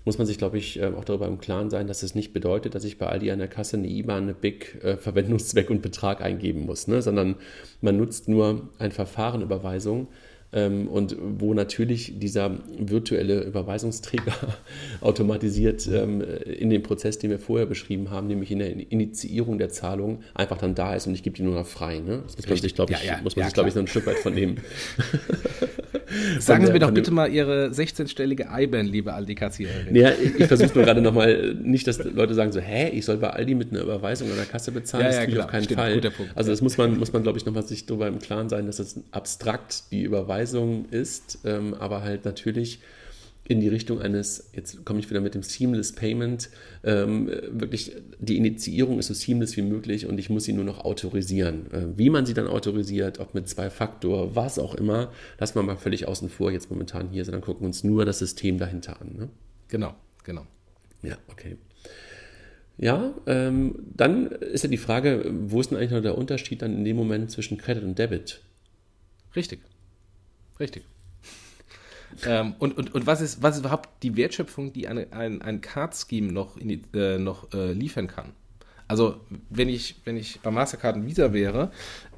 [0.04, 2.74] muss man sich, glaube ich, äh, auch darüber im Klaren sein, dass es nicht bedeutet,
[2.74, 6.20] dass ich bei Aldi an der Kasse eine IBAN, eine BIC, äh, Verwendungszweck und Betrag
[6.20, 7.00] eingeben muss, ne?
[7.00, 7.36] sondern
[7.80, 10.08] man nutzt nur ein Verfahren Überweisung,
[10.54, 14.34] und wo natürlich dieser virtuelle Überweisungsträger
[15.00, 19.70] automatisiert ähm, in dem Prozess, den wir vorher beschrieben haben, nämlich in der Initiierung der
[19.70, 21.98] Zahlung, einfach dann da ist und ich gebe die nur noch frei.
[21.98, 22.22] Ne?
[22.24, 23.82] Das muss man sich, glaube ich, ja, ja, muss man ja, sich, glaube ich, noch
[23.82, 24.56] ein Stück weit von dem.
[26.38, 29.94] Sagen Sie mir doch bitte mal Ihre 16-stellige IBAN, liebe Aldi-Kassiererin.
[29.94, 33.16] Ja, ich, ich versuche nur gerade nochmal, nicht, dass Leute sagen so, hä, ich soll
[33.16, 35.80] bei Aldi mit einer Überweisung an der Kasse bezahlen, das tue ich auf keinen Stimmt,
[35.80, 36.00] Fall.
[36.34, 38.76] Also das muss man, muss man glaube ich, nochmal sich darüber im Klaren sein, dass
[38.76, 40.43] das abstrakt die Überweisung
[40.90, 42.80] ist, ähm, aber halt natürlich
[43.46, 46.48] in die Richtung eines, jetzt komme ich wieder mit dem Seamless Payment,
[46.82, 50.84] ähm, wirklich die Initiierung ist so seamless wie möglich und ich muss sie nur noch
[50.84, 51.70] autorisieren.
[51.72, 55.62] Äh, wie man sie dann autorisiert, ob mit zwei Faktor, was auch immer, lassen wir
[55.62, 59.14] mal völlig außen vor jetzt momentan hier, sondern gucken uns nur das System dahinter an.
[59.14, 59.28] Ne?
[59.68, 60.46] Genau, genau.
[61.02, 61.58] Ja, okay.
[62.78, 66.74] Ja, ähm, dann ist ja die Frage, wo ist denn eigentlich noch der Unterschied dann
[66.74, 68.40] in dem Moment zwischen Credit und Debit?
[69.36, 69.60] Richtig.
[70.60, 70.84] Richtig
[72.26, 75.60] ähm, und, und, und was ist, was ist überhaupt die Wertschöpfung, die eine, ein, ein
[75.60, 78.32] Card-Scheme noch, die, äh, noch äh, liefern kann?
[78.86, 81.70] Also, wenn ich, wenn ich bei Mastercard und Visa wäre,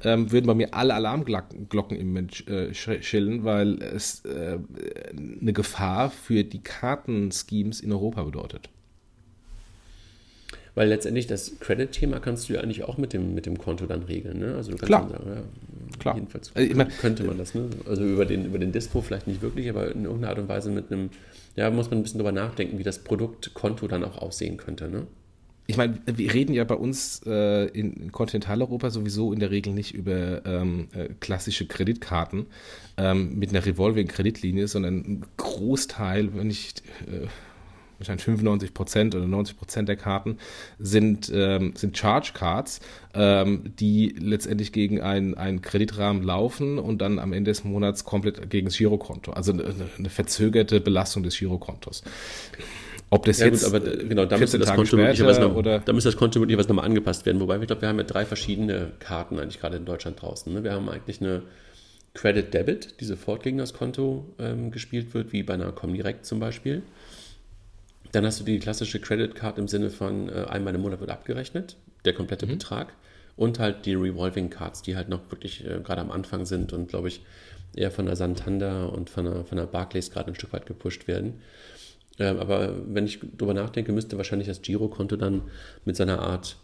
[0.03, 4.59] ähm, würden bei mir alle Alarmglocken im Moment äh, schillen, weil es äh,
[5.15, 8.69] eine Gefahr für die Kartenschemes in Europa bedeutet.
[10.77, 14.03] Weil letztendlich das Credit-Thema kannst du ja eigentlich auch mit dem, mit dem Konto dann
[14.03, 14.37] regeln.
[14.37, 14.53] Ne?
[14.53, 15.09] Also du kannst Klar.
[15.09, 15.41] Sagen, ja,
[15.97, 16.13] Klar.
[16.13, 17.55] Jedenfalls also ich mein, könnte man das.
[17.55, 17.67] Ne?
[17.89, 20.69] Also über den, über den Dispo vielleicht nicht wirklich, aber in irgendeiner Art und Weise
[20.69, 21.09] mit einem,
[21.55, 24.87] ja, muss man ein bisschen drüber nachdenken, wie das Produktkonto dann auch aussehen könnte.
[24.87, 25.07] Ne?
[25.65, 29.95] ich meine, wir reden ja bei uns äh, in Kontinentaleuropa sowieso in der Regel nicht
[29.95, 32.45] über ähm, äh, klassische Kreditkarten
[32.97, 36.75] ähm, mit einer Revolving-Kreditlinie, sondern ein Großteil, wenn ich
[37.07, 37.25] äh,
[37.99, 40.37] wahrscheinlich 95 Prozent oder 90 Prozent der Karten
[40.79, 42.79] sind, ähm, sind Charge Cards,
[43.13, 48.67] ähm, die letztendlich gegen einen Kreditrahmen laufen und dann am Ende des Monats komplett gegen
[48.67, 49.31] das Girokonto.
[49.31, 49.65] Also eine,
[49.97, 52.03] eine verzögerte Belastung des Girokontos.
[53.09, 55.93] Ob das ja, jetzt gut, aber genau, da müsste das Konto möglicherweise noch, oder da
[55.93, 57.39] müsste das Konto möglicherweise nochmal angepasst werden.
[57.39, 60.53] Wobei ich glaube, wir haben ja drei verschiedene Karten eigentlich gerade in Deutschland draußen.
[60.53, 60.63] Ne?
[60.63, 61.43] Wir haben eigentlich eine
[62.13, 66.39] Credit Debit, die sofort gegen das Konto ähm, gespielt wird, wie bei einer Comdirect zum
[66.39, 66.81] Beispiel.
[68.17, 71.11] Dann hast du die klassische Credit Card im Sinne von äh, einmal im Monat wird
[71.11, 72.53] abgerechnet, der komplette mhm.
[72.53, 72.93] Betrag.
[73.35, 76.87] Und halt die Revolving Cards, die halt noch wirklich äh, gerade am Anfang sind und
[76.87, 77.21] glaube ich
[77.75, 81.07] eher von der Santander und von der, von der Barclays gerade ein Stück weit gepusht
[81.07, 81.41] werden.
[82.17, 85.43] Ähm, aber wenn ich darüber nachdenke, müsste wahrscheinlich das Girokonto dann
[85.85, 86.57] mit seiner Art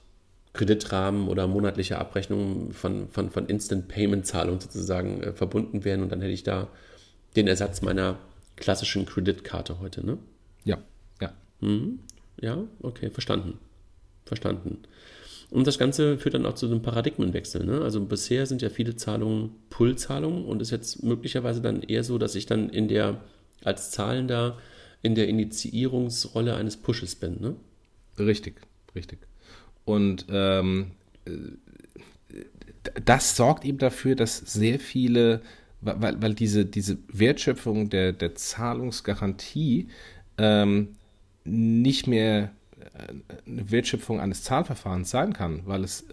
[0.54, 6.34] Kreditrahmen oder monatlicher Abrechnung von, von, von Instant-Payment-Zahlung sozusagen äh, verbunden werden und dann hätte
[6.34, 6.70] ich da
[7.36, 8.18] den Ersatz meiner
[8.56, 10.18] klassischen Kreditkarte heute, ne?
[10.66, 10.80] Ja,
[11.64, 11.99] hm,
[12.41, 13.57] ja, okay, verstanden.
[14.26, 14.80] Verstanden.
[15.49, 17.64] Und das Ganze führt dann auch zu einem Paradigmenwechsel.
[17.64, 17.82] Ne?
[17.82, 22.36] Also bisher sind ja viele Zahlungen Pull-Zahlungen und ist jetzt möglicherweise dann eher so, dass
[22.36, 23.22] ich dann in der,
[23.64, 24.57] als Zahlender
[25.03, 27.39] in der Initiierungsrolle eines Pushes bin.
[27.39, 27.55] Ne?
[28.18, 28.61] Richtig,
[28.95, 29.20] richtig.
[29.86, 30.91] Und ähm,
[31.26, 31.32] äh,
[33.05, 35.41] das sorgt eben dafür, dass sehr viele,
[35.82, 39.88] weil, weil diese, diese Wertschöpfung der, der Zahlungsgarantie
[40.38, 40.95] ähm,
[41.44, 43.14] nicht mehr äh,
[43.46, 46.06] eine Wertschöpfung eines Zahlverfahrens sein kann, weil es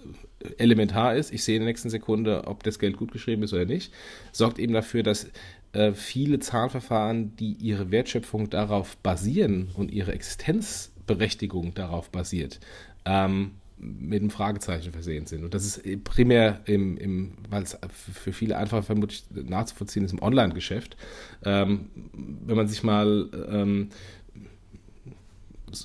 [0.58, 3.66] elementar ist, ich sehe in der nächsten Sekunde, ob das Geld gut geschrieben ist oder
[3.66, 3.92] nicht,
[4.32, 5.30] sorgt eben dafür, dass
[5.72, 12.60] äh, viele Zahlverfahren, die ihre Wertschöpfung darauf basieren und ihre Existenzberechtigung darauf basiert,
[13.04, 15.42] ähm, mit einem Fragezeichen versehen sind.
[15.42, 20.20] Und das ist primär im, im weil es für viele einfach vermutlich nachzuvollziehen ist im
[20.20, 20.96] Online-Geschäft.
[21.44, 23.88] Ähm, wenn man sich mal ähm,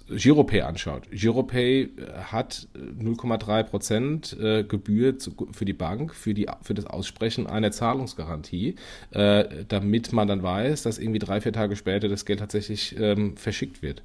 [0.10, 1.04] Giropay anschaut.
[1.12, 1.90] Giropay äh,
[2.32, 5.16] hat 0,3% äh, äh, Gebühr
[5.52, 8.76] für die Bank für, die, für das Aussprechen einer Zahlungsgarantie,
[9.12, 13.82] damit man dann weiß, dass irgendwie drei, vier Tage später das Geld tatsächlich ähm, verschickt
[13.82, 14.04] wird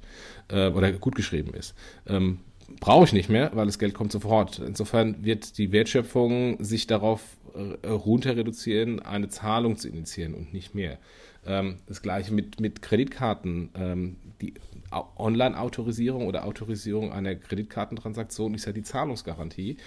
[0.49, 1.75] oder gut geschrieben ist.
[2.07, 2.39] Ähm,
[2.79, 4.59] brauche ich nicht mehr, weil das Geld kommt sofort.
[4.59, 7.21] Insofern wird die Wertschöpfung sich darauf
[7.85, 10.97] runter reduzieren, eine Zahlung zu initiieren und nicht mehr.
[11.45, 14.17] Ähm, das gleiche mit, mit Kreditkarten.
[14.41, 14.53] die
[14.91, 19.77] Online-Autorisierung oder Autorisierung einer Kreditkartentransaktion ist ja die Zahlungsgarantie.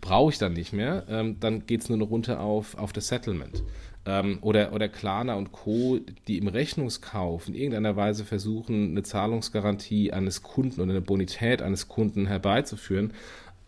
[0.00, 1.04] Brauche ich dann nicht mehr.
[1.08, 3.62] Ähm, dann geht es nur noch runter auf, auf das Settlement.
[4.06, 10.12] Ähm, oder, oder Klarna und Co., die im Rechnungskauf in irgendeiner Weise versuchen, eine Zahlungsgarantie
[10.12, 13.12] eines Kunden oder eine Bonität eines Kunden herbeizuführen,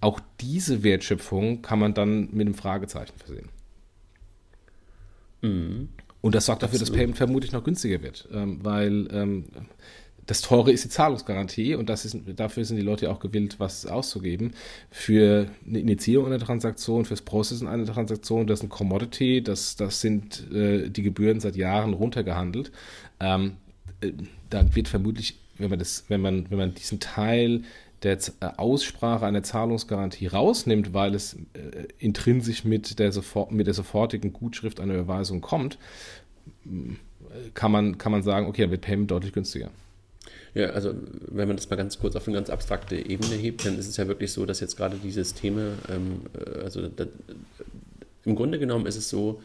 [0.01, 3.49] auch diese Wertschöpfung kann man dann mit einem Fragezeichen versehen.
[5.43, 5.89] Mhm.
[6.21, 6.95] Und das sorgt dafür, Absolut.
[6.95, 9.45] dass Payment vermutlich noch günstiger wird, ähm, weil ähm,
[10.27, 14.53] das Teure ist die Zahlungsgarantie und ist, dafür sind die Leute auch gewillt, was auszugeben.
[14.91, 20.01] Für eine Initiierung einer Transaktion, fürs Processen einer Transaktion, das ist ein Commodity, das, das
[20.01, 22.71] sind äh, die Gebühren seit Jahren runtergehandelt.
[23.19, 23.57] Ähm,
[24.01, 24.13] äh,
[24.49, 27.63] dann wird vermutlich, wenn man, das, wenn, man, wenn man diesen Teil
[28.05, 33.75] der äh, Aussprache einer Zahlungsgarantie rausnimmt, weil es äh, intrinsisch mit der, sofort, mit der
[33.75, 35.79] sofortigen Gutschrift einer Überweisung kommt,
[37.55, 39.71] kann man, kann man sagen, okay, dann wird Payment deutlich günstiger.
[40.55, 40.95] Ja, also
[41.29, 43.97] wenn man das mal ganz kurz auf eine ganz abstrakte Ebene hebt, dann ist es
[43.97, 47.07] ja wirklich so, dass jetzt gerade die Systeme, ähm, äh, also da,
[48.25, 49.41] im Grunde genommen ist es so,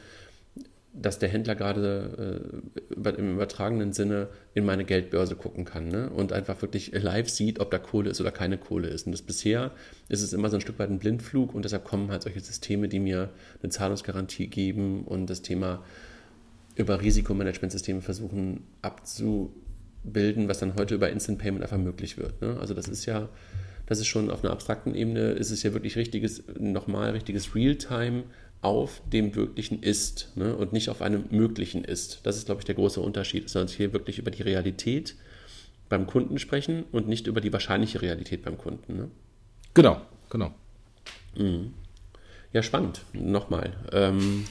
[0.94, 2.52] dass der Händler gerade
[2.96, 6.10] äh, im übertragenen Sinne in meine Geldbörse gucken kann ne?
[6.10, 9.06] und einfach wirklich live sieht, ob da Kohle ist oder keine Kohle ist.
[9.06, 9.72] Und das bisher
[10.10, 12.88] ist es immer so ein Stück weit ein Blindflug und deshalb kommen halt solche Systeme,
[12.88, 13.30] die mir
[13.62, 15.84] eine Zahlungsgarantie geben und das Thema
[16.76, 18.64] über Risikomanagementsysteme versuchen
[20.08, 22.42] abzubilden, was dann heute über Instant Payment einfach möglich wird.
[22.42, 22.58] Ne?
[22.60, 23.30] Also das ist ja,
[23.86, 28.24] das ist schon auf einer abstrakten Ebene, ist es ja wirklich richtiges, nochmal richtiges Realtime
[28.62, 30.56] auf dem wirklichen Ist ne?
[30.56, 32.22] und nicht auf einem möglichen Ist.
[32.24, 35.16] Das ist, glaube ich, der große Unterschied, dass wir uns hier wirklich über die Realität
[35.90, 38.98] beim Kunden sprechen und nicht über die wahrscheinliche Realität beim Kunden.
[38.98, 39.12] Ne?
[39.74, 40.54] Genau, genau.
[41.38, 41.74] Mhm.
[42.52, 43.02] Ja, spannend.
[43.14, 43.74] Nochmal.
[43.92, 44.46] Ähm,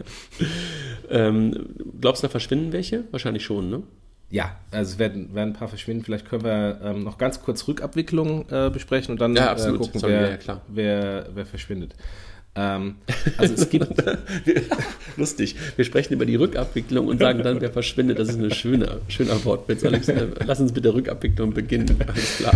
[1.10, 3.04] ähm, glaubst du, da verschwinden welche?
[3.10, 3.82] Wahrscheinlich schon, ne?
[4.30, 6.04] Ja, also es werden, werden ein paar verschwinden.
[6.04, 9.98] Vielleicht können wir ähm, noch ganz kurz Rückabwicklung äh, besprechen und dann ja, äh, gucken,
[9.98, 11.94] Sorry, wer, ja, wer, wer verschwindet.
[12.56, 12.96] Ähm,
[13.38, 13.86] also es gibt.
[15.16, 15.54] Lustig.
[15.76, 18.18] Wir sprechen über die Rückabwicklung und sagen dann, wer verschwindet.
[18.18, 19.84] Das ist ein schöner, schöner Wortwitz.
[19.84, 21.96] Alex, äh, lass uns mit der Rückabwicklung beginnen.
[22.06, 22.54] Alles klar.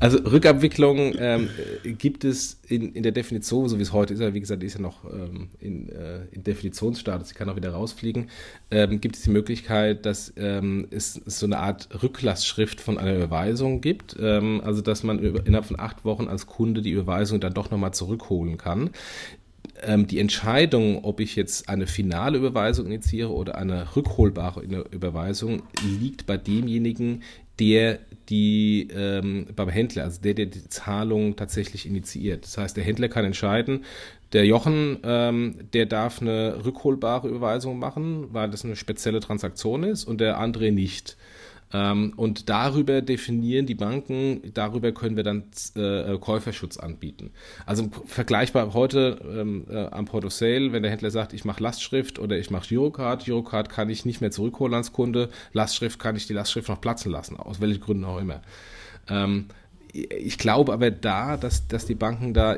[0.00, 1.48] Also Rückabwicklung ähm,
[1.82, 4.74] gibt es in, in der Definition, so wie es heute ist, wie gesagt, die ist
[4.74, 8.28] ja noch ähm, in, äh, in Definitionsstatus, sie kann auch wieder rausfliegen,
[8.70, 13.80] ähm, gibt es die Möglichkeit, dass ähm, es so eine Art Rücklassschrift von einer Überweisung
[13.80, 14.16] gibt.
[14.20, 17.94] Ähm, also dass man innerhalb von acht Wochen als Kunde die Überweisung dann doch nochmal
[17.94, 18.90] zurückholen kann
[19.82, 26.26] ähm, die Entscheidung, ob ich jetzt eine finale Überweisung initiiere oder eine rückholbare Überweisung, liegt
[26.26, 27.22] bei demjenigen,
[27.58, 27.98] der
[28.28, 32.44] die ähm, beim Händler, also der, der die Zahlung tatsächlich initiiert.
[32.44, 33.84] Das heißt, der Händler kann entscheiden,
[34.32, 40.04] der Jochen, ähm, der darf eine rückholbare Überweisung machen, weil das eine spezielle Transaktion ist
[40.04, 41.16] und der andere nicht.
[41.72, 45.44] Ähm, und darüber definieren die Banken, darüber können wir dann
[45.74, 47.30] äh, Käuferschutz anbieten.
[47.64, 51.62] Also vergleichbar heute ähm, äh, am Port of Sale, wenn der Händler sagt, ich mache
[51.62, 56.16] Lastschrift oder ich mache Girocard, Girocard kann ich nicht mehr zurückholen als Kunde, Lastschrift kann
[56.16, 58.42] ich die Lastschrift noch platzen lassen, aus welchen Gründen auch immer.
[59.08, 59.46] Ähm,
[59.92, 62.56] ich glaube aber da, dass, dass die Banken da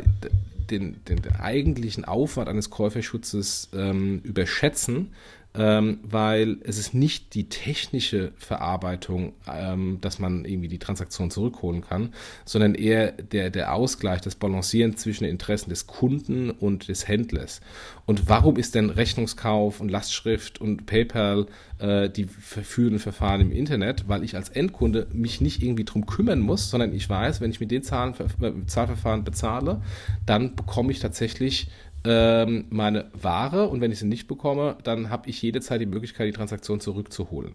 [0.70, 5.12] den, den, den eigentlichen Aufwand eines Käuferschutzes ähm, überschätzen,
[5.56, 11.82] ähm, weil es ist nicht die technische Verarbeitung, ähm, dass man irgendwie die Transaktion zurückholen
[11.82, 12.12] kann,
[12.44, 17.60] sondern eher der, der Ausgleich, das Balancieren zwischen den Interessen des Kunden und des Händlers.
[18.04, 21.46] Und warum ist denn Rechnungskauf und Lastschrift und PayPal
[21.78, 24.08] äh, die führenden Verfahren im Internet?
[24.08, 27.60] Weil ich als Endkunde mich nicht irgendwie drum kümmern muss, sondern ich weiß, wenn ich
[27.60, 29.82] mit den Zahlen, äh, Zahlverfahren bezahle,
[30.26, 31.68] dann bekomme ich tatsächlich
[32.04, 36.28] ähm, meine Ware und wenn ich sie nicht bekomme, dann habe ich jederzeit die Möglichkeit,
[36.28, 37.54] die Transaktion zurückzuholen.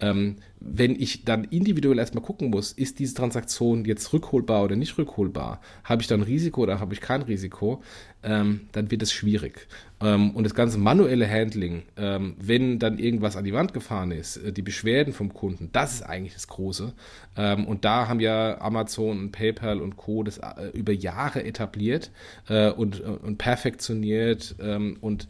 [0.00, 4.96] Ähm, wenn ich dann individuell erstmal gucken muss, ist diese Transaktion jetzt rückholbar oder nicht
[4.98, 7.82] rückholbar, habe ich dann Risiko oder habe ich kein Risiko,
[8.22, 9.66] ähm, dann wird es schwierig.
[10.02, 14.36] Ähm, und das ganze manuelle Handling, ähm, wenn dann irgendwas an die Wand gefahren ist,
[14.36, 16.92] äh, die Beschwerden vom Kunden, das ist eigentlich das Große.
[17.36, 20.22] Ähm, und da haben ja Amazon und PayPal und Co.
[20.22, 22.10] das äh, über Jahre etabliert
[22.48, 25.26] äh, und, und perfektioniert ähm, und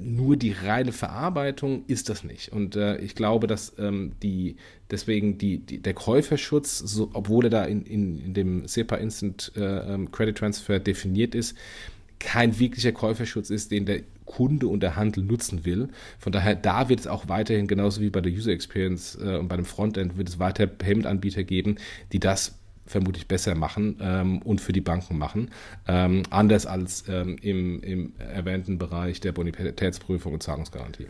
[0.00, 2.52] nur die reine Verarbeitung ist das nicht.
[2.52, 4.56] Und äh, ich glaube, dass ähm, die
[4.90, 9.52] deswegen die, die, der Käuferschutz, so, obwohl er da in, in, in dem SEPA Instant
[9.56, 11.56] äh, ähm, Credit Transfer definiert ist,
[12.18, 15.88] kein wirklicher Käuferschutz ist, den der Kunde und der Handel nutzen will.
[16.18, 19.48] Von daher, da wird es auch weiterhin, genauso wie bei der User Experience äh, und
[19.48, 21.76] bei dem Frontend, wird es weiter Payment-Anbieter geben,
[22.12, 25.50] die das vermutlich besser machen ähm, und für die Banken machen.
[25.86, 31.08] Ähm, anders als ähm, im, im erwähnten Bereich der Bonitätsprüfung und Zahlungsgarantie.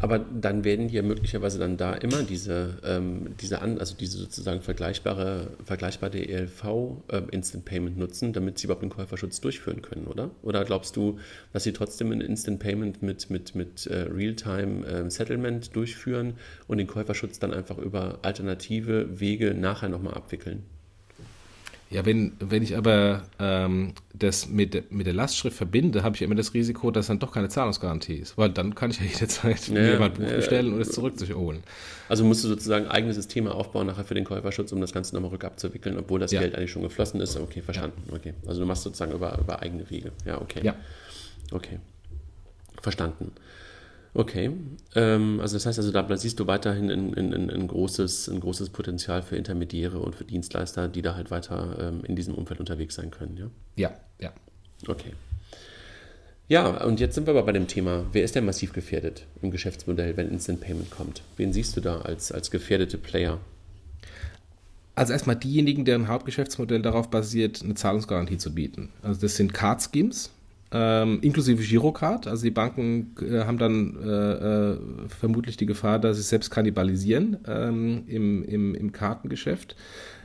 [0.00, 4.60] Aber dann werden ja möglicherweise dann da immer diese, ähm, diese an, also diese sozusagen
[4.60, 6.64] vergleichbare, vergleichbare ELV
[7.08, 10.30] äh, Instant Payment nutzen, damit sie überhaupt den Käuferschutz durchführen können, oder?
[10.42, 11.18] Oder glaubst du,
[11.52, 16.34] dass sie trotzdem ein Instant Payment mit, mit, mit äh, Realtime äh, Settlement durchführen
[16.68, 20.62] und den Käuferschutz dann einfach über alternative Wege nachher nochmal abwickeln?
[21.90, 26.34] Ja, wenn, wenn ich aber ähm, das mit, mit der Lastschrift verbinde, habe ich immer
[26.34, 28.36] das Risiko, dass dann doch keine Zahlungsgarantie ist.
[28.36, 31.62] Weil dann kann ich ja jederzeit ja, mein Buch ja, bestellen und es zurückzuholen.
[32.10, 35.30] Also musst du sozusagen eigene Systeme aufbauen nachher für den Käuferschutz, um das Ganze nochmal
[35.30, 36.30] rückabzuwickeln, obwohl das.
[36.30, 37.38] Geld eigentlich schon geflossen ist.
[37.38, 38.02] Okay, verstanden.
[38.12, 38.34] Okay.
[38.46, 40.12] Also du machst sozusagen über, über eigene Wege.
[40.26, 40.60] Ja, okay.
[40.62, 40.76] Ja.
[41.52, 41.78] Okay.
[42.82, 43.32] Verstanden.
[44.14, 44.50] Okay,
[44.94, 48.70] ähm, also das heißt, also da siehst du weiterhin ein, ein, ein, großes, ein großes
[48.70, 52.94] Potenzial für Intermediäre und für Dienstleister, die da halt weiter ähm, in diesem Umfeld unterwegs
[52.94, 53.50] sein können, ja?
[53.76, 54.32] Ja, ja.
[54.86, 55.12] Okay.
[56.48, 59.50] Ja, und jetzt sind wir aber bei dem Thema, wer ist denn massiv gefährdet im
[59.50, 61.22] Geschäftsmodell, wenn Instant Payment kommt?
[61.36, 63.38] Wen siehst du da als, als gefährdete Player?
[64.94, 68.88] Also erstmal diejenigen, deren Hauptgeschäftsmodell darauf basiert, eine Zahlungsgarantie zu bieten.
[69.02, 70.30] Also das sind Card Schemes,
[70.70, 72.26] ähm, inklusive Girocard.
[72.26, 77.38] Also die Banken äh, haben dann äh, äh, vermutlich die Gefahr, dass sie selbst kannibalisieren
[77.46, 79.76] ähm, im, im, im Kartengeschäft.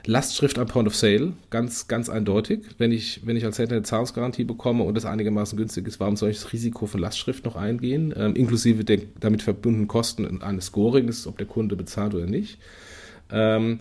[0.05, 2.65] Lastschrift am Point of Sale, ganz, ganz eindeutig.
[2.77, 6.17] Wenn ich, wenn ich als Händler eine Zahlungsgarantie bekomme und das einigermaßen günstig ist, warum
[6.17, 8.13] soll ich das Risiko von Lastschrift noch eingehen?
[8.17, 12.57] Ähm, inklusive der damit verbundenen Kosten eines Scorings, ob der Kunde bezahlt oder nicht.
[13.31, 13.79] Ähm,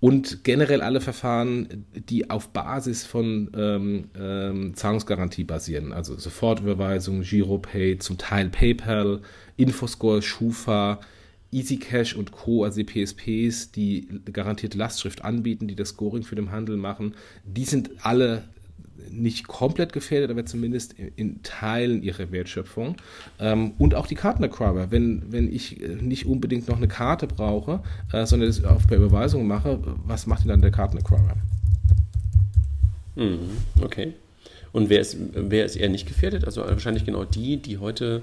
[0.00, 7.98] und generell alle Verfahren, die auf Basis von ähm, ähm, Zahlungsgarantie basieren, also Sofortüberweisung, Giropay,
[7.98, 9.22] zum Teil PayPal,
[9.56, 11.00] Infoscore, Schufa,
[11.52, 16.50] EasyCash und Co., also die PSPs, die garantierte Lastschrift anbieten, die das Scoring für den
[16.50, 17.14] Handel machen,
[17.44, 18.44] die sind alle
[19.10, 22.96] nicht komplett gefährdet, aber zumindest in, Teilen ihrer Wertschöpfung.
[23.38, 24.90] Ähm, und auch die Kartenacquirer.
[24.90, 27.80] Wenn, wenn ich äh, nicht unbedingt noch eine Karte brauche,
[28.12, 31.36] äh, sondern das auf per Überweisung mache, was macht denn dann der Kartenacquirer?
[33.16, 33.38] Mhm,
[33.82, 34.14] okay.
[34.72, 36.44] Und wer ist, wer ist eher nicht gefährdet?
[36.44, 38.22] Also wahrscheinlich genau die, die heute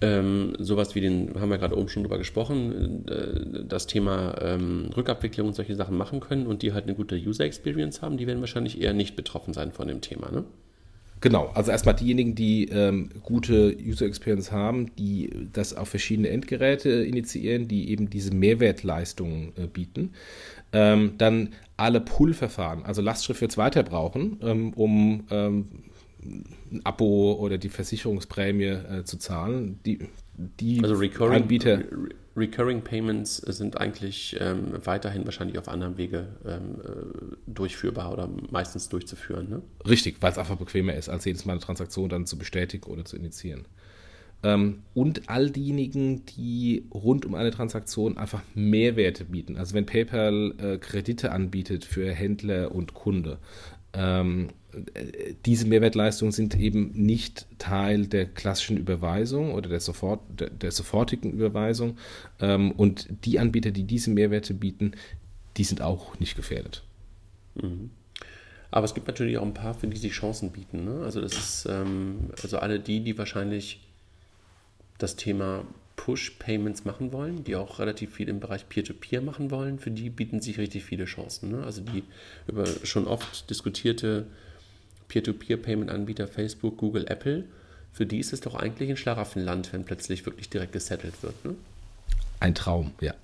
[0.00, 4.90] ähm, sowas wie den, haben wir gerade oben schon drüber gesprochen, äh, das Thema ähm,
[4.96, 8.26] Rückabwicklung und solche Sachen machen können und die halt eine gute User Experience haben, die
[8.26, 10.44] werden wahrscheinlich eher nicht betroffen sein von dem Thema, ne?
[11.20, 16.90] Genau, also erstmal diejenigen, die ähm, gute User Experience haben, die das auf verschiedene Endgeräte
[16.90, 20.12] initiieren, die eben diese Mehrwertleistungen äh, bieten.
[20.72, 25.68] Ähm, dann alle Pull-Verfahren, also Lastschrift wird es weiter brauchen, ähm, um ähm,
[26.70, 29.80] ein Abo oder die Versicherungsprämie äh, zu zahlen.
[29.84, 29.98] Die,
[30.36, 31.78] die also recurring, Anbieter.
[31.78, 38.28] Re recurring Payments sind eigentlich ähm, weiterhin wahrscheinlich auf anderem Wege ähm, äh, durchführbar oder
[38.50, 39.50] meistens durchzuführen.
[39.50, 39.62] Ne?
[39.88, 43.04] Richtig, weil es einfach bequemer ist, als jedes Mal eine Transaktion dann zu bestätigen oder
[43.04, 43.66] zu initiieren.
[44.42, 49.56] Ähm, und all diejenigen, die rund um eine Transaktion einfach Mehrwerte bieten.
[49.56, 53.38] Also wenn PayPal äh, Kredite anbietet für Händler und Kunde,
[53.94, 54.50] ähm,
[55.46, 61.32] diese Mehrwertleistungen sind eben nicht Teil der klassischen Überweisung oder der, sofort, der, der sofortigen
[61.32, 61.96] Überweisung.
[62.40, 64.92] Ähm, und die Anbieter, die diese Mehrwerte bieten,
[65.56, 66.82] die sind auch nicht gefährdet.
[67.54, 67.90] Mhm.
[68.70, 70.84] Aber es gibt natürlich auch ein paar, für die sich Chancen bieten.
[70.84, 71.02] Ne?
[71.02, 73.80] Also das ist, ähm, also alle die, die wahrscheinlich
[74.98, 75.64] das Thema
[75.96, 80.10] Push-Payments machen wollen, die auch relativ viel im Bereich Peer-to-Peer -Peer machen wollen, für die
[80.10, 81.50] bieten sich richtig viele Chancen.
[81.50, 81.64] Ne?
[81.64, 82.04] Also die
[82.46, 84.26] über schon oft diskutierte
[85.08, 87.44] Peer-to-Peer-Payment-Anbieter Facebook, Google, Apple,
[87.92, 91.44] für die ist es doch eigentlich ein Schlaraffenland, wenn plötzlich wirklich direkt gesettelt wird.
[91.44, 91.54] Ne?
[92.40, 93.14] Ein Traum, ja.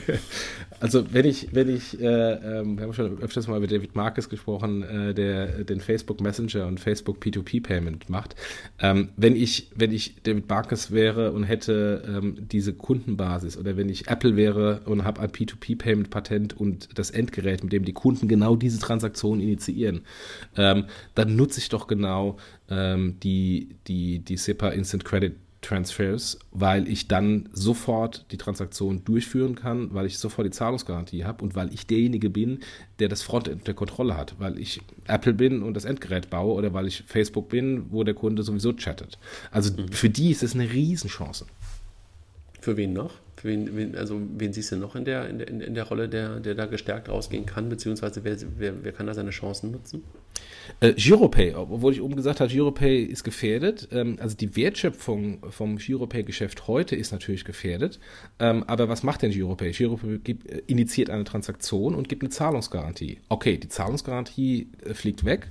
[0.80, 4.28] also wenn ich, wenn ich, äh, äh, wir haben schon öfters mal mit David Marcus
[4.28, 8.34] gesprochen, äh, der den Facebook Messenger und Facebook P2P-Payment macht.
[8.80, 13.88] Ähm, wenn ich, wenn ich David Marcus wäre und hätte ähm, diese Kundenbasis oder wenn
[13.88, 18.56] ich Apple wäre und habe ein P2P-Payment-Patent und das Endgerät, mit dem die Kunden genau
[18.56, 20.00] diese Transaktion initiieren,
[20.56, 22.38] ähm, dann nutze ich doch genau
[22.68, 29.54] ähm, die, die, die SIPA Instant Credit Transfers, weil ich dann sofort die Transaktion durchführen
[29.54, 32.60] kann, weil ich sofort die Zahlungsgarantie habe und weil ich derjenige bin,
[32.98, 36.74] der das Frontend der Kontrolle hat, weil ich Apple bin und das Endgerät baue oder
[36.74, 39.18] weil ich Facebook bin, wo der Kunde sowieso chattet.
[39.50, 39.88] Also mhm.
[39.88, 41.46] für die ist es eine Riesenchance.
[42.60, 43.14] Für wen noch?
[43.36, 46.08] Für wen, wen, also wen siehst du noch in der, in der, in der Rolle,
[46.08, 50.02] der, der da gestärkt rausgehen kann, beziehungsweise wer, wer, wer kann da seine Chancen nutzen?
[50.80, 53.88] Äh, Giropay, obwohl ich oben gesagt habe, Giropay ist gefährdet.
[53.92, 58.00] Ähm, also die Wertschöpfung vom Giropay-Geschäft heute ist natürlich gefährdet.
[58.38, 59.70] Ähm, aber was macht denn Giropay?
[59.72, 63.18] Giropay gibt, äh, initiiert eine Transaktion und gibt eine Zahlungsgarantie.
[63.28, 65.48] Okay, die Zahlungsgarantie äh, fliegt weg,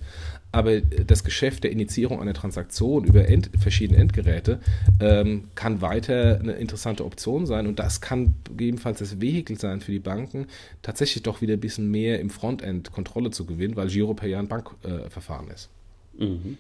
[0.51, 4.59] aber das Geschäft der Initiierung einer Transaktion über End, verschiedene Endgeräte
[4.99, 9.93] ähm, kann weiter eine interessante Option sein und das kann gegebenenfalls das Vehikel sein für
[9.93, 10.47] die Banken,
[10.81, 14.49] tatsächlich doch wieder ein bisschen mehr im Frontend Kontrolle zu gewinnen, weil Giropay ja ein
[14.49, 15.69] Bankverfahren äh, ist.
[16.17, 16.57] Mhm.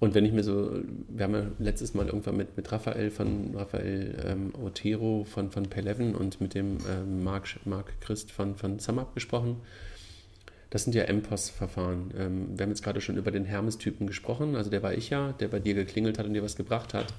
[0.00, 3.54] Und wenn ich mir so, wir haben ja letztes Mal irgendwann mit, mit Raphael von
[3.54, 8.80] Raphael ähm, Otero von, von Peleven und mit dem ähm, Marc, Marc Christ von, von
[8.80, 9.58] SumUp gesprochen
[10.70, 12.10] Das sind ja MPOS-Verfahren.
[12.18, 14.56] Ähm, wir haben jetzt gerade schon über den Hermes-Typen gesprochen.
[14.56, 17.14] Also der war ich ja, der bei dir geklingelt hat und dir was gebracht hat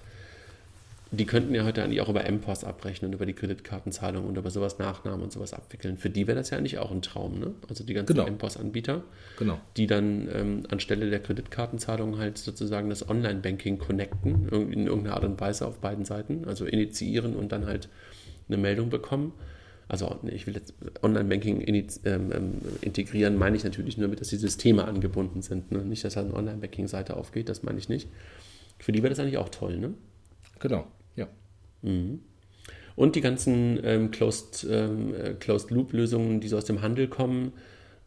[1.13, 4.79] die könnten ja heute eigentlich auch über MPOS abrechnen, über die Kreditkartenzahlung und über sowas
[4.79, 5.97] Nachnahmen und sowas abwickeln.
[5.97, 7.53] Für die wäre das ja eigentlich auch ein Traum, ne?
[7.69, 8.27] Also die ganzen genau.
[8.27, 9.03] MPOS-Anbieter,
[9.37, 9.59] genau.
[9.77, 15.39] die dann ähm, anstelle der Kreditkartenzahlung halt sozusagen das Online-Banking connecten, in irgendeiner Art und
[15.39, 17.89] Weise auf beiden Seiten, also initiieren und dann halt
[18.47, 19.33] eine Meldung bekommen.
[19.87, 24.37] Also ich will jetzt Online-Banking ähm, ähm, integrieren, meine ich natürlich nur damit, dass die
[24.37, 25.71] Systeme angebunden sind.
[25.71, 25.79] Ne?
[25.79, 28.09] Nicht, dass halt eine Online-Banking-Seite aufgeht, das meine ich nicht.
[28.79, 29.93] Für die wäre das eigentlich auch toll, ne?
[30.59, 30.87] Genau.
[31.83, 32.19] Mhm.
[32.95, 37.53] Und die ganzen ähm, Closed, ähm, äh, Closed Loop-Lösungen, die so aus dem Handel kommen,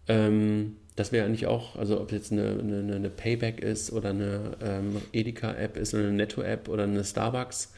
[0.08, 4.56] ähm, das wäre eigentlich auch, also ob jetzt eine, eine, eine Payback ist oder eine
[4.62, 7.74] ähm, Edeka-App ist oder eine Netto-App oder eine Starbucks,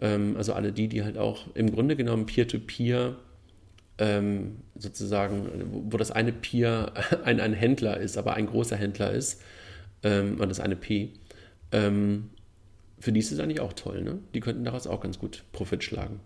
[0.00, 3.14] ähm, also alle die, die halt auch im Grunde genommen Peer-to-Peer -Peer,
[3.98, 5.46] ähm, sozusagen,
[5.90, 6.92] wo, das eine Peer
[7.24, 9.40] ein, ein Händler ist, aber ein großer Händler ist,
[10.02, 11.10] oder das eine P,
[13.00, 14.18] für die ist es eigentlich auch toll, ne?
[14.34, 16.20] Die könnten daraus auch ganz gut Profit schlagen.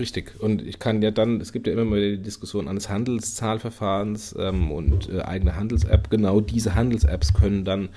[0.00, 0.40] Richtig.
[0.40, 4.72] Und ich kann ja dann, es gibt ja immer mal die Diskussion eines Handelszahlverfahrens ähm,
[4.72, 6.10] und äh, eigene Handels-App.
[6.10, 7.90] Genau diese Handels-Apps können dann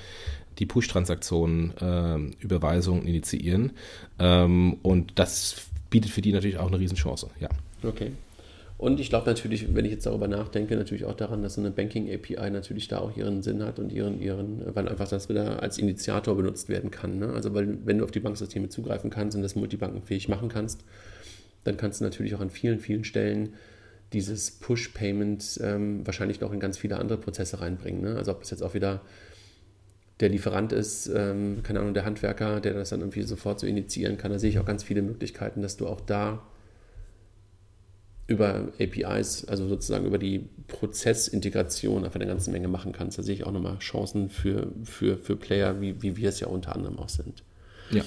[0.59, 3.71] die Push-Transaktionen, äh, Überweisungen initiieren.
[4.19, 7.49] Ähm, und das bietet für die natürlich auch eine Riesenchance, ja.
[7.83, 8.11] Okay.
[8.77, 11.71] Und ich glaube natürlich, wenn ich jetzt darüber nachdenke, natürlich auch daran, dass so eine
[11.71, 15.77] Banking-API natürlich da auch ihren Sinn hat und ihren, ihren, weil einfach das wieder als
[15.77, 17.19] Initiator benutzt werden kann.
[17.19, 17.29] Ne?
[17.29, 20.83] Also weil wenn du auf die Banksysteme zugreifen kannst und das multibankenfähig machen kannst,
[21.63, 23.53] dann kannst du natürlich auch an vielen, vielen Stellen
[24.11, 28.01] dieses Push-Payment ähm, wahrscheinlich noch in ganz viele andere Prozesse reinbringen.
[28.01, 28.15] Ne?
[28.17, 29.01] Also ob es jetzt auch wieder
[30.19, 34.17] der Lieferant ist, ähm, keine Ahnung, der Handwerker, der das dann irgendwie sofort so initiieren
[34.17, 36.45] kann, da sehe ich auch ganz viele Möglichkeiten, dass du auch da
[38.27, 43.19] über APIs, also sozusagen über die Prozessintegration einfach eine ganze Menge machen kannst.
[43.19, 46.47] Da sehe ich auch nochmal Chancen für, für, für Player, wie, wie wir es ja
[46.47, 47.43] unter anderem auch sind.
[47.91, 48.03] Ja.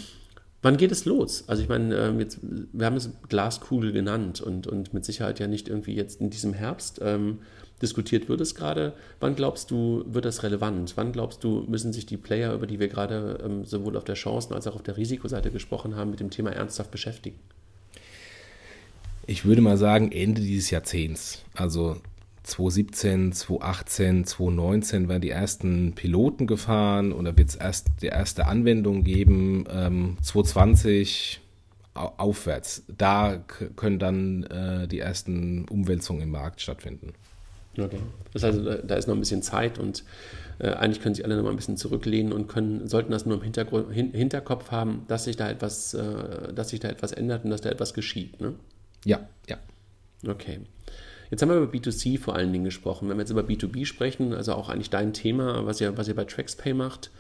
[0.61, 1.45] Wann geht es los?
[1.47, 5.47] Also ich meine, ähm, jetzt, wir haben es Glaskugel genannt und, und mit Sicherheit ja
[5.47, 6.99] nicht irgendwie jetzt in diesem Herbst.
[7.01, 7.39] Ähm,
[7.81, 8.93] diskutiert wird es gerade.
[9.21, 10.95] Wann glaubst du, wird das relevant?
[10.97, 14.17] Wann glaubst du, müssen sich die Player, über die wir gerade ähm, sowohl auf der
[14.17, 17.39] Chancen- als auch auf der Risikoseite gesprochen haben, mit dem Thema ernsthaft beschäftigen?
[19.29, 21.45] Ich würde mal sagen, Ende dieses Jahrzehnts.
[21.55, 21.97] Also
[22.45, 29.05] 2017, 2018, 2019 werden die ersten Piloten gefahren da wird es erst die erste Anwendung
[29.05, 29.67] geben.
[29.71, 31.43] Ähm, 2020
[31.93, 32.85] aufwärts.
[32.97, 33.45] Da
[33.77, 37.13] können dann äh, die ersten Umwälzungen im Markt stattfinden.
[37.77, 37.99] Okay.
[38.33, 40.05] Das heißt, da ist noch ein bisschen Zeit und
[40.59, 43.37] äh, eigentlich können sich alle noch mal ein bisschen zurücklehnen und können, sollten das nur
[43.37, 47.45] im Hintergrund, hin, Hinterkopf haben, dass sich da etwas, äh, dass sich da etwas ändert
[47.45, 48.41] und dass da etwas geschieht.
[48.41, 48.55] Ne?
[49.05, 49.59] Ja, ja.
[50.27, 50.61] Okay.
[51.31, 53.09] Jetzt haben wir über B2C vor allen Dingen gesprochen.
[53.09, 56.15] Wenn wir jetzt über B2B sprechen, also auch eigentlich dein Thema, was ihr, was ihr
[56.15, 57.11] bei TraxPay macht,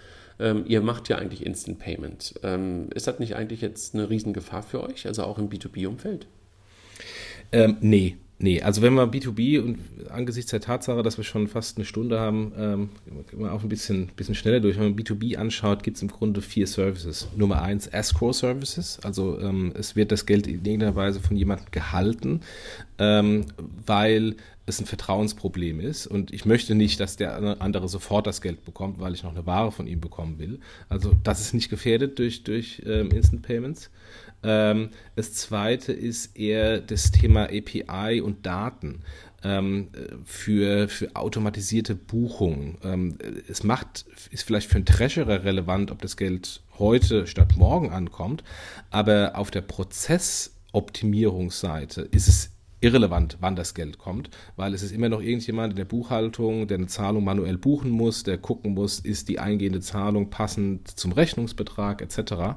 [0.40, 2.34] ähm, ihr macht ja eigentlich Instant Payment.
[2.42, 6.26] Ähm, ist das nicht eigentlich jetzt eine Riesengefahr für euch, also auch im B2B-Umfeld?
[7.52, 9.78] Ähm, nee, Nee, also wenn man B2B und
[10.10, 12.88] angesichts der Tatsache, dass wir schon fast eine Stunde haben, ähm,
[13.32, 14.76] wir auch ein bisschen, bisschen schneller durch.
[14.76, 17.26] Wenn man B2B anschaut, gibt es im Grunde vier Services.
[17.36, 19.00] Nummer eins, Escrow Services.
[19.02, 22.42] Also ähm, es wird das Geld in irgendeiner Weise von jemandem gehalten,
[22.98, 23.46] ähm,
[23.86, 24.36] weil
[24.66, 29.00] es ein Vertrauensproblem ist und ich möchte nicht, dass der andere sofort das Geld bekommt,
[29.00, 30.60] weil ich noch eine Ware von ihm bekommen will.
[30.88, 33.90] Also das ist nicht gefährdet durch, durch ähm, Instant Payments.
[34.42, 39.02] Ähm, das zweite ist eher das Thema API und Daten.
[39.44, 39.90] Ähm,
[40.24, 42.76] für, für automatisierte Buchungen.
[42.82, 43.18] Ähm,
[43.48, 48.42] es macht, ist vielleicht für einen Treasurer relevant, ob das Geld heute statt morgen ankommt,
[48.90, 52.50] aber auf der Prozessoptimierungsseite ist es
[52.80, 56.78] irrelevant, wann das Geld kommt, weil es ist immer noch irgendjemand in der Buchhaltung, der
[56.78, 62.02] eine Zahlung manuell buchen muss, der gucken muss, ist die eingehende Zahlung passend zum Rechnungsbetrag
[62.02, 62.56] etc.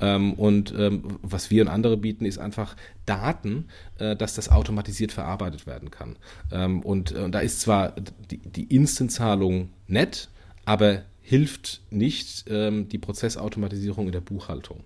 [0.00, 3.68] Ähm, und ähm, was wir und andere bieten, ist einfach Daten,
[3.98, 6.16] äh, dass das automatisiert verarbeitet werden kann.
[6.50, 7.94] Ähm, und, und da ist zwar
[8.30, 10.28] die, die Instant-Zahlung nett,
[10.64, 14.82] aber hilft nicht die Prozessautomatisierung in der Buchhaltung.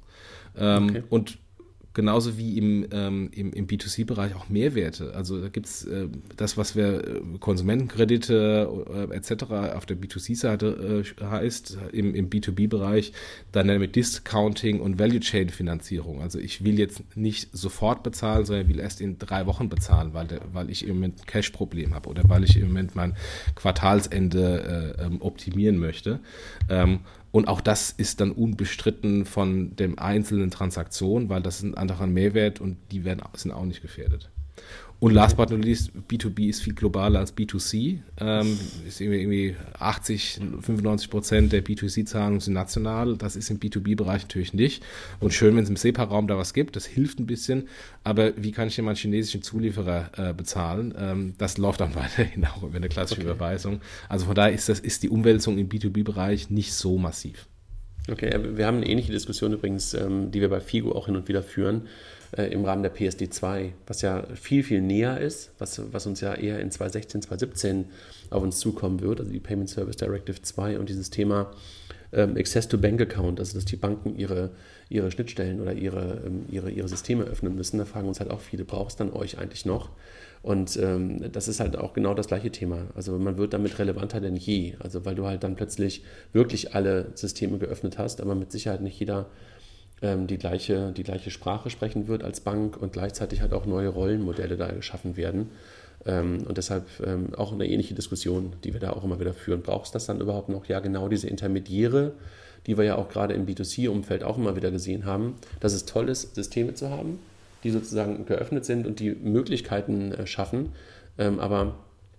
[0.54, 1.02] Okay.
[1.08, 1.38] Und
[1.96, 5.14] genauso wie im, ähm, im, im B2C-Bereich auch Mehrwerte.
[5.14, 9.44] Also da gibt es äh, das, was wir äh, Konsumentenkredite äh, etc.
[9.74, 13.12] auf der B2C-Seite äh, heißt, im, im B2B-Bereich
[13.54, 16.20] Dynamic Discounting und Value Chain Finanzierung.
[16.20, 20.26] Also ich will jetzt nicht sofort bezahlen, sondern will erst in drei Wochen bezahlen, weil,
[20.26, 23.16] der, weil ich im Moment ein Cash-Problem habe oder weil ich im Moment mein
[23.54, 26.20] Quartalsende äh, ähm, optimieren möchte.
[26.68, 27.00] Ähm,
[27.36, 32.06] und auch das ist dann unbestritten von dem einzelnen Transaktion, weil das ist ein anderer
[32.06, 34.30] Mehrwert und die werden, sind auch nicht gefährdet.
[34.98, 37.98] Und last but not least, B2B ist viel globaler als B2C.
[38.18, 43.16] Ähm, ist irgendwie, irgendwie 80, 95 Prozent der B2C-Zahlungen sind national.
[43.16, 44.82] Das ist im B2B-Bereich natürlich nicht.
[45.20, 46.76] Und schön, wenn es im SEPA-Raum da was gibt.
[46.76, 47.68] Das hilft ein bisschen.
[48.04, 50.94] Aber wie kann ich denn meinen chinesischen Zulieferer äh, bezahlen?
[50.98, 53.30] Ähm, das läuft dann weiterhin auch über eine klassische okay.
[53.30, 53.80] Überweisung.
[54.08, 57.46] Also von daher ist, das, ist die Umwälzung im B2B-Bereich nicht so massiv.
[58.10, 61.28] Okay, wir haben eine ähnliche Diskussion übrigens, ähm, die wir bei FIGO auch hin und
[61.28, 61.82] wieder führen,
[62.36, 66.20] äh, im Rahmen der PSD 2, was ja viel, viel näher ist, was, was uns
[66.20, 67.84] ja eher in 2016, 2017
[68.30, 71.52] auf uns zukommen wird, also die Payment Service Directive 2 und dieses Thema
[72.12, 74.50] ähm, Access to Bank Account, also dass die Banken ihre,
[74.88, 77.78] ihre Schnittstellen oder ihre, ähm, ihre, ihre Systeme öffnen müssen.
[77.78, 79.90] Da fragen uns halt auch viele, braucht es dann euch eigentlich noch?
[80.42, 82.86] Und ähm, das ist halt auch genau das gleiche Thema.
[82.94, 84.74] Also man wird damit relevanter denn je.
[84.78, 88.98] Also weil du halt dann plötzlich wirklich alle Systeme geöffnet hast, aber mit Sicherheit nicht
[88.98, 89.26] jeder
[90.02, 93.88] ähm, die, gleiche, die gleiche Sprache sprechen wird als Bank und gleichzeitig halt auch neue
[93.88, 95.50] Rollenmodelle da geschaffen werden.
[96.04, 99.62] Ähm, und deshalb ähm, auch eine ähnliche Diskussion, die wir da auch immer wieder führen.
[99.62, 100.66] Brauchst du das dann überhaupt noch?
[100.66, 102.12] Ja, genau diese Intermediäre,
[102.66, 106.08] die wir ja auch gerade im B2C-Umfeld auch immer wieder gesehen haben, dass es toll
[106.08, 107.18] ist, Systeme zu haben,
[107.64, 110.72] die sozusagen geöffnet sind und die Möglichkeiten äh, schaffen.
[111.18, 111.76] Ähm, aber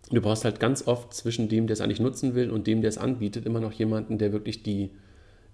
[0.09, 2.89] du brauchst halt ganz oft zwischen dem, der es eigentlich nutzen will und dem, der
[2.89, 4.89] es anbietet, immer noch jemanden, der wirklich die,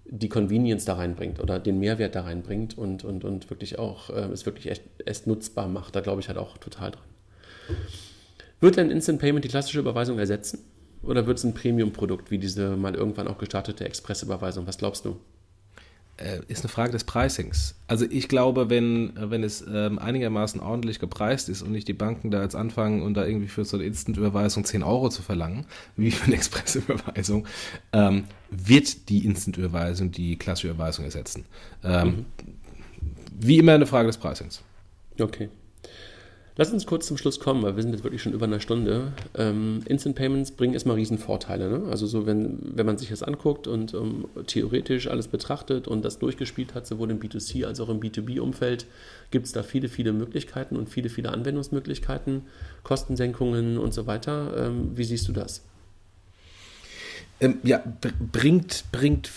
[0.06, 4.28] die Convenience da reinbringt oder den Mehrwert da reinbringt und, und, und wirklich auch äh,
[4.32, 5.96] es wirklich echt, echt nutzbar macht.
[5.96, 7.04] Da glaube ich halt auch total dran.
[8.60, 10.64] Wird denn Instant Payment die klassische Überweisung ersetzen?
[11.02, 14.66] Oder wird es ein Premium-Produkt wie diese mal irgendwann auch gestartete Express-Überweisung?
[14.66, 15.16] Was glaubst du?
[16.16, 17.74] Äh, ist eine Frage des Pricings.
[17.88, 22.30] Also ich glaube, wenn, wenn es ähm, einigermaßen ordentlich gepreist ist und nicht die Banken
[22.30, 26.12] da jetzt anfangen und da irgendwie für so eine Instant-Überweisung 10 Euro zu verlangen, wie
[26.12, 27.48] für eine Express-Überweisung,
[27.92, 31.46] ähm, wird die Instant-Überweisung die klassische Überweisung ersetzen.
[31.82, 32.24] Ähm, mhm.
[33.36, 34.62] Wie immer eine Frage des Pricings.
[35.18, 35.48] Okay.
[36.56, 39.12] Lass uns kurz zum Schluss kommen, weil wir sind jetzt wirklich schon über eine Stunde.
[39.34, 41.68] Ähm, Instant Payments bringen erstmal Riesenvorteile.
[41.68, 41.88] Ne?
[41.90, 46.20] Also so, wenn, wenn man sich das anguckt und ähm, theoretisch alles betrachtet und das
[46.20, 48.86] durchgespielt hat, sowohl im B2C als auch im B2B-Umfeld,
[49.32, 52.42] gibt es da viele, viele Möglichkeiten und viele, viele Anwendungsmöglichkeiten,
[52.84, 54.54] Kostensenkungen und so weiter.
[54.56, 55.62] Ähm, wie siehst du das?
[57.40, 57.82] Ähm, ja,
[58.32, 59.28] bringt, bringt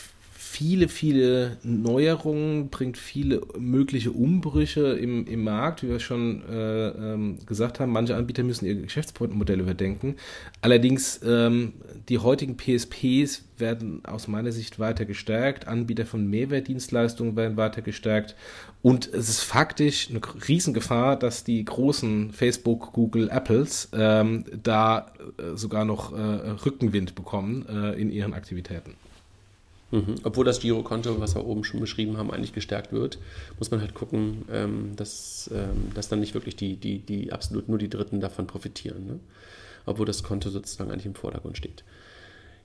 [0.57, 7.37] viele, viele Neuerungen, bringt viele mögliche Umbrüche im, im Markt, wie wir schon äh, ähm,
[7.45, 7.91] gesagt haben.
[7.91, 10.15] Manche Anbieter müssen ihre Geschäftsmodelle überdenken.
[10.61, 11.73] Allerdings, ähm,
[12.09, 15.67] die heutigen PSPs werden aus meiner Sicht weiter gestärkt.
[15.67, 18.35] Anbieter von Mehrwertdienstleistungen werden weiter gestärkt.
[18.81, 25.55] Und es ist faktisch eine Riesengefahr, dass die großen Facebook, Google, Apples ähm, da äh,
[25.55, 26.15] sogar noch äh,
[26.65, 28.95] Rückenwind bekommen äh, in ihren Aktivitäten.
[29.91, 30.15] Mhm.
[30.23, 33.19] Obwohl das Girokonto, was wir oben schon beschrieben haben, eigentlich gestärkt wird,
[33.57, 37.69] muss man halt gucken, ähm, dass, ähm, dass dann nicht wirklich die, die, die absolut
[37.69, 39.05] nur die Dritten davon profitieren.
[39.05, 39.19] Ne?
[39.85, 41.83] Obwohl das Konto sozusagen eigentlich im Vordergrund steht.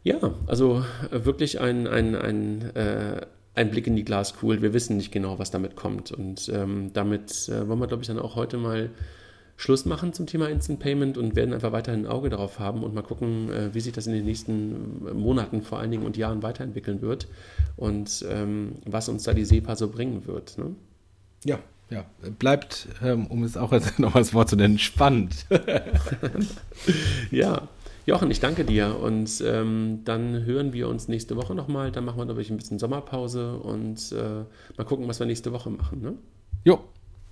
[0.03, 4.61] Ja, also äh, wirklich ein, ein, ein, äh, ein Blick in die Glaskugel.
[4.61, 6.11] Wir wissen nicht genau, was damit kommt.
[6.11, 8.91] Und ähm, damit äh, wollen wir, glaube ich, dann auch heute mal
[9.57, 12.95] Schluss machen zum Thema Instant Payment und werden einfach weiterhin ein Auge darauf haben und
[12.95, 16.43] mal gucken, äh, wie sich das in den nächsten Monaten vor allen Dingen und Jahren
[16.43, 17.29] weiterentwickeln wird
[17.77, 20.59] und ähm, was uns da die SEPA so bringen wird.
[20.59, 20.75] Ne?
[21.45, 21.59] Ja,
[21.91, 22.07] ja,
[22.39, 25.47] bleibt, ähm, um es auch jetzt noch das Wort zu nennen, spannend.
[27.31, 27.69] ja.
[28.05, 31.93] Jochen, ich danke dir und ähm, dann hören wir uns nächste Woche nochmal.
[31.93, 34.45] Dann machen wir, glaube ich, ein bisschen Sommerpause und äh,
[34.77, 36.03] mal gucken, was wir nächste Woche machen.
[36.03, 36.15] Ne?
[36.65, 36.81] Jo,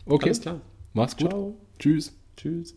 [0.06, 0.26] okay.
[0.26, 0.60] Alles klar.
[0.92, 1.30] Mach's gut.
[1.30, 1.56] Ciao.
[1.80, 2.12] Tschüss.
[2.36, 2.76] Tschüss.